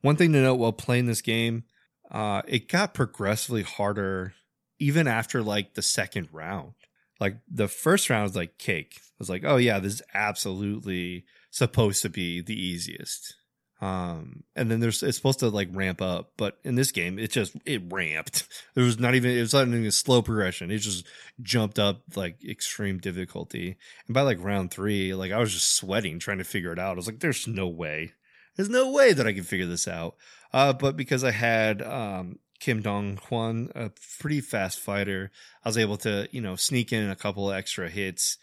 One 0.00 0.16
thing 0.16 0.32
to 0.32 0.40
note 0.40 0.54
while 0.54 0.72
playing 0.72 1.06
this 1.06 1.22
game, 1.22 1.64
uh, 2.10 2.42
it 2.46 2.68
got 2.68 2.94
progressively 2.94 3.62
harder 3.62 4.34
even 4.78 5.06
after 5.06 5.42
like 5.42 5.74
the 5.74 5.82
second 5.82 6.28
round. 6.32 6.72
Like 7.20 7.38
the 7.50 7.68
first 7.68 8.08
round 8.10 8.24
was 8.24 8.36
like 8.36 8.58
cake. 8.58 8.94
I 8.96 9.14
was 9.18 9.28
like, 9.28 9.42
oh 9.44 9.56
yeah, 9.56 9.80
this 9.80 9.94
is 9.94 10.02
absolutely 10.14 11.24
supposed 11.50 12.02
to 12.02 12.08
be 12.08 12.40
the 12.40 12.54
easiest. 12.54 13.34
Um, 13.80 14.42
and 14.56 14.68
then 14.70 14.80
there's 14.80 15.04
it's 15.04 15.16
supposed 15.16 15.38
to 15.38 15.50
like 15.50 15.68
ramp 15.72 16.02
up, 16.02 16.32
but 16.36 16.58
in 16.64 16.74
this 16.74 16.90
game, 16.90 17.18
it 17.18 17.30
just 17.30 17.54
it 17.64 17.82
ramped. 17.92 18.48
There 18.74 18.84
was 18.84 18.98
not 18.98 19.14
even 19.14 19.36
it 19.36 19.40
was 19.40 19.54
not 19.54 19.66
even 19.66 19.86
a 19.86 19.92
slow 19.92 20.22
progression. 20.22 20.70
It 20.70 20.78
just 20.78 21.06
jumped 21.42 21.78
up 21.78 22.02
like 22.14 22.44
extreme 22.44 22.98
difficulty. 22.98 23.76
And 24.06 24.14
by 24.14 24.22
like 24.22 24.42
round 24.42 24.70
three, 24.70 25.14
like 25.14 25.32
I 25.32 25.38
was 25.38 25.52
just 25.52 25.76
sweating 25.76 26.18
trying 26.18 26.38
to 26.38 26.44
figure 26.44 26.72
it 26.72 26.78
out. 26.78 26.92
I 26.92 26.94
was 26.94 27.06
like, 27.06 27.20
"There's 27.20 27.46
no 27.46 27.66
way, 27.68 28.12
there's 28.56 28.68
no 28.68 28.90
way 28.90 29.12
that 29.12 29.26
I 29.26 29.32
can 29.32 29.44
figure 29.44 29.66
this 29.66 29.88
out." 29.88 30.16
Uh, 30.52 30.72
but 30.72 30.96
because 30.96 31.24
I 31.24 31.32
had 31.32 31.82
um 31.82 32.38
Kim 32.60 32.82
Dong 32.82 33.16
Hwan, 33.28 33.70
a 33.74 33.90
pretty 34.20 34.40
fast 34.40 34.80
fighter, 34.80 35.30
I 35.64 35.68
was 35.68 35.78
able 35.78 35.96
to 35.98 36.28
you 36.32 36.40
know 36.40 36.56
sneak 36.56 36.92
in 36.92 37.10
a 37.10 37.16
couple 37.16 37.50
extra 37.52 37.88
hits 37.88 38.38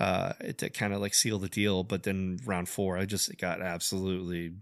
uh 0.00 0.32
to 0.58 0.70
kind 0.70 0.92
of 0.92 1.00
like 1.00 1.14
seal 1.14 1.38
the 1.38 1.48
deal. 1.48 1.82
But 1.84 2.02
then 2.02 2.38
round 2.44 2.68
four, 2.68 2.98
I 2.98 3.04
just 3.04 3.36
got 3.38 3.62
absolutely 3.62 4.54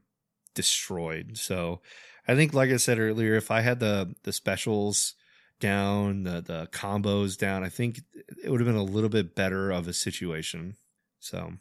destroyed. 0.54 1.36
So 1.38 1.80
I 2.26 2.34
think, 2.34 2.54
like 2.54 2.70
I 2.70 2.76
said 2.76 2.98
earlier, 2.98 3.34
if 3.34 3.50
I 3.50 3.60
had 3.60 3.80
the 3.80 4.14
the 4.22 4.32
specials 4.32 5.14
down, 5.58 6.24
the 6.24 6.40
the 6.40 6.68
combos 6.72 7.36
down, 7.36 7.64
I 7.64 7.68
think 7.68 8.00
it 8.42 8.50
would 8.50 8.60
have 8.60 8.68
been 8.68 8.76
a 8.76 8.82
little 8.82 9.10
bit 9.10 9.34
better 9.34 9.70
of 9.70 9.88
a 9.88 9.92
situation. 9.92 10.76
So 11.18 11.54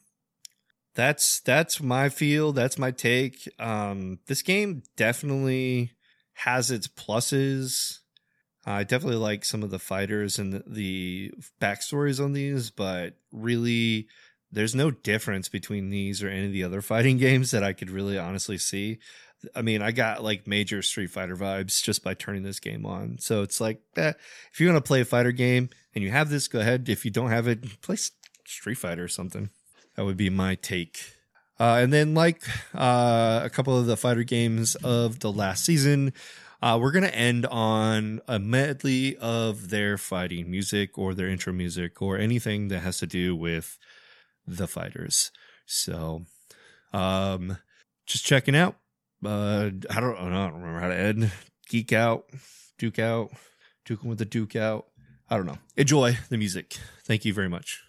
that's 0.96 1.40
that's 1.42 1.82
my 1.82 2.10
feel. 2.10 2.52
That's 2.52 2.78
my 2.78 2.92
take. 2.92 3.48
Um, 3.60 4.20
this 4.28 4.42
game 4.42 4.84
definitely 4.96 5.94
has 6.34 6.72
its 6.72 6.88
pluses. 6.88 8.00
I 8.66 8.84
definitely 8.84 9.18
like 9.18 9.46
some 9.46 9.64
of 9.64 9.72
the 9.72 9.80
fighters 9.80 10.38
and 10.38 10.54
the, 10.54 10.64
the 10.68 11.34
backstories 11.62 12.24
on 12.24 12.34
these, 12.34 12.70
but 12.70 13.16
really 13.32 14.08
there's 14.52 14.76
no 14.76 14.92
difference 14.92 15.50
between 15.50 15.90
these 15.90 16.24
or 16.24 16.30
any 16.30 16.48
of 16.48 16.52
the 16.52 16.64
other 16.64 16.82
fighting 16.84 17.18
games 17.18 17.52
that 17.52 17.64
I 17.64 17.74
could 17.74 17.90
really 17.90 18.18
honestly 18.18 18.58
see. 18.58 19.00
I 19.56 19.62
mean, 19.62 19.82
I 19.82 19.92
got 19.92 20.24
like 20.24 20.48
major 20.48 20.82
Street 20.82 21.12
Fighter 21.12 21.36
vibes 21.36 21.82
just 21.82 22.04
by 22.04 22.14
turning 22.14 22.44
this 22.44 22.60
game 22.60 22.86
on. 22.86 23.18
So 23.20 23.42
it's 23.42 23.62
like, 23.62 23.82
eh, 23.96 24.14
if 24.52 24.60
you 24.60 24.68
want 24.68 24.84
to 24.84 24.88
play 24.88 25.02
a 25.02 25.06
fighter 25.06 25.32
game 25.32 25.70
and 25.96 26.04
you 26.04 26.12
have 26.12 26.30
this, 26.30 26.48
go 26.48 26.60
ahead. 26.60 26.90
If 26.90 27.06
you 27.06 27.12
don't 27.12 27.30
have 27.30 27.48
it, 27.48 27.82
play 27.82 27.96
Street 28.46 28.76
Fighter 28.76 29.06
or 29.06 29.08
something. 29.08 29.50
That 29.96 30.04
would 30.06 30.18
be 30.18 30.30
my 30.30 30.56
take. 30.56 31.00
Uh, 31.60 31.80
and 31.82 31.92
then, 31.92 32.14
like 32.14 32.42
uh, 32.74 33.42
a 33.44 33.50
couple 33.50 33.78
of 33.78 33.86
the 33.86 33.98
fighter 33.98 34.24
games 34.24 34.76
of 34.76 35.20
the 35.20 35.32
last 35.32 35.66
season, 35.66 36.14
uh, 36.62 36.78
we're 36.82 36.92
going 36.92 37.04
to 37.04 37.16
end 37.16 37.46
on 37.46 38.22
a 38.28 38.40
medley 38.40 39.18
of 39.18 39.70
their 39.70 39.98
fighting 39.98 40.50
music 40.50 40.98
or 40.98 41.14
their 41.14 41.28
intro 41.28 41.52
music 41.52 42.02
or 42.02 42.18
anything 42.18 42.70
that 42.70 42.80
has 42.80 42.98
to 43.00 43.08
do 43.08 43.36
with 43.36 43.78
the 44.58 44.68
fighters. 44.68 45.32
So, 45.66 46.26
um, 46.94 47.58
just 48.06 48.26
checking 48.26 48.56
out. 48.56 48.76
Uh, 49.24 49.70
I 49.90 50.00
don't, 50.00 50.18
I 50.18 50.30
don't 50.30 50.54
remember 50.54 50.80
how 50.80 50.88
to 50.88 50.96
end. 50.96 51.32
Geek 51.70 51.94
out, 51.94 52.26
Duke 52.78 53.00
out, 53.00 53.32
Duking 53.88 54.06
with 54.06 54.18
the 54.18 54.26
Duke 54.26 54.56
out. 54.56 54.88
I 55.30 55.38
don't 55.38 55.46
know. 55.46 55.60
Enjoy 55.78 56.18
the 56.30 56.38
music. 56.38 56.78
Thank 57.06 57.26
you 57.26 57.34
very 57.34 57.50
much. 57.50 57.84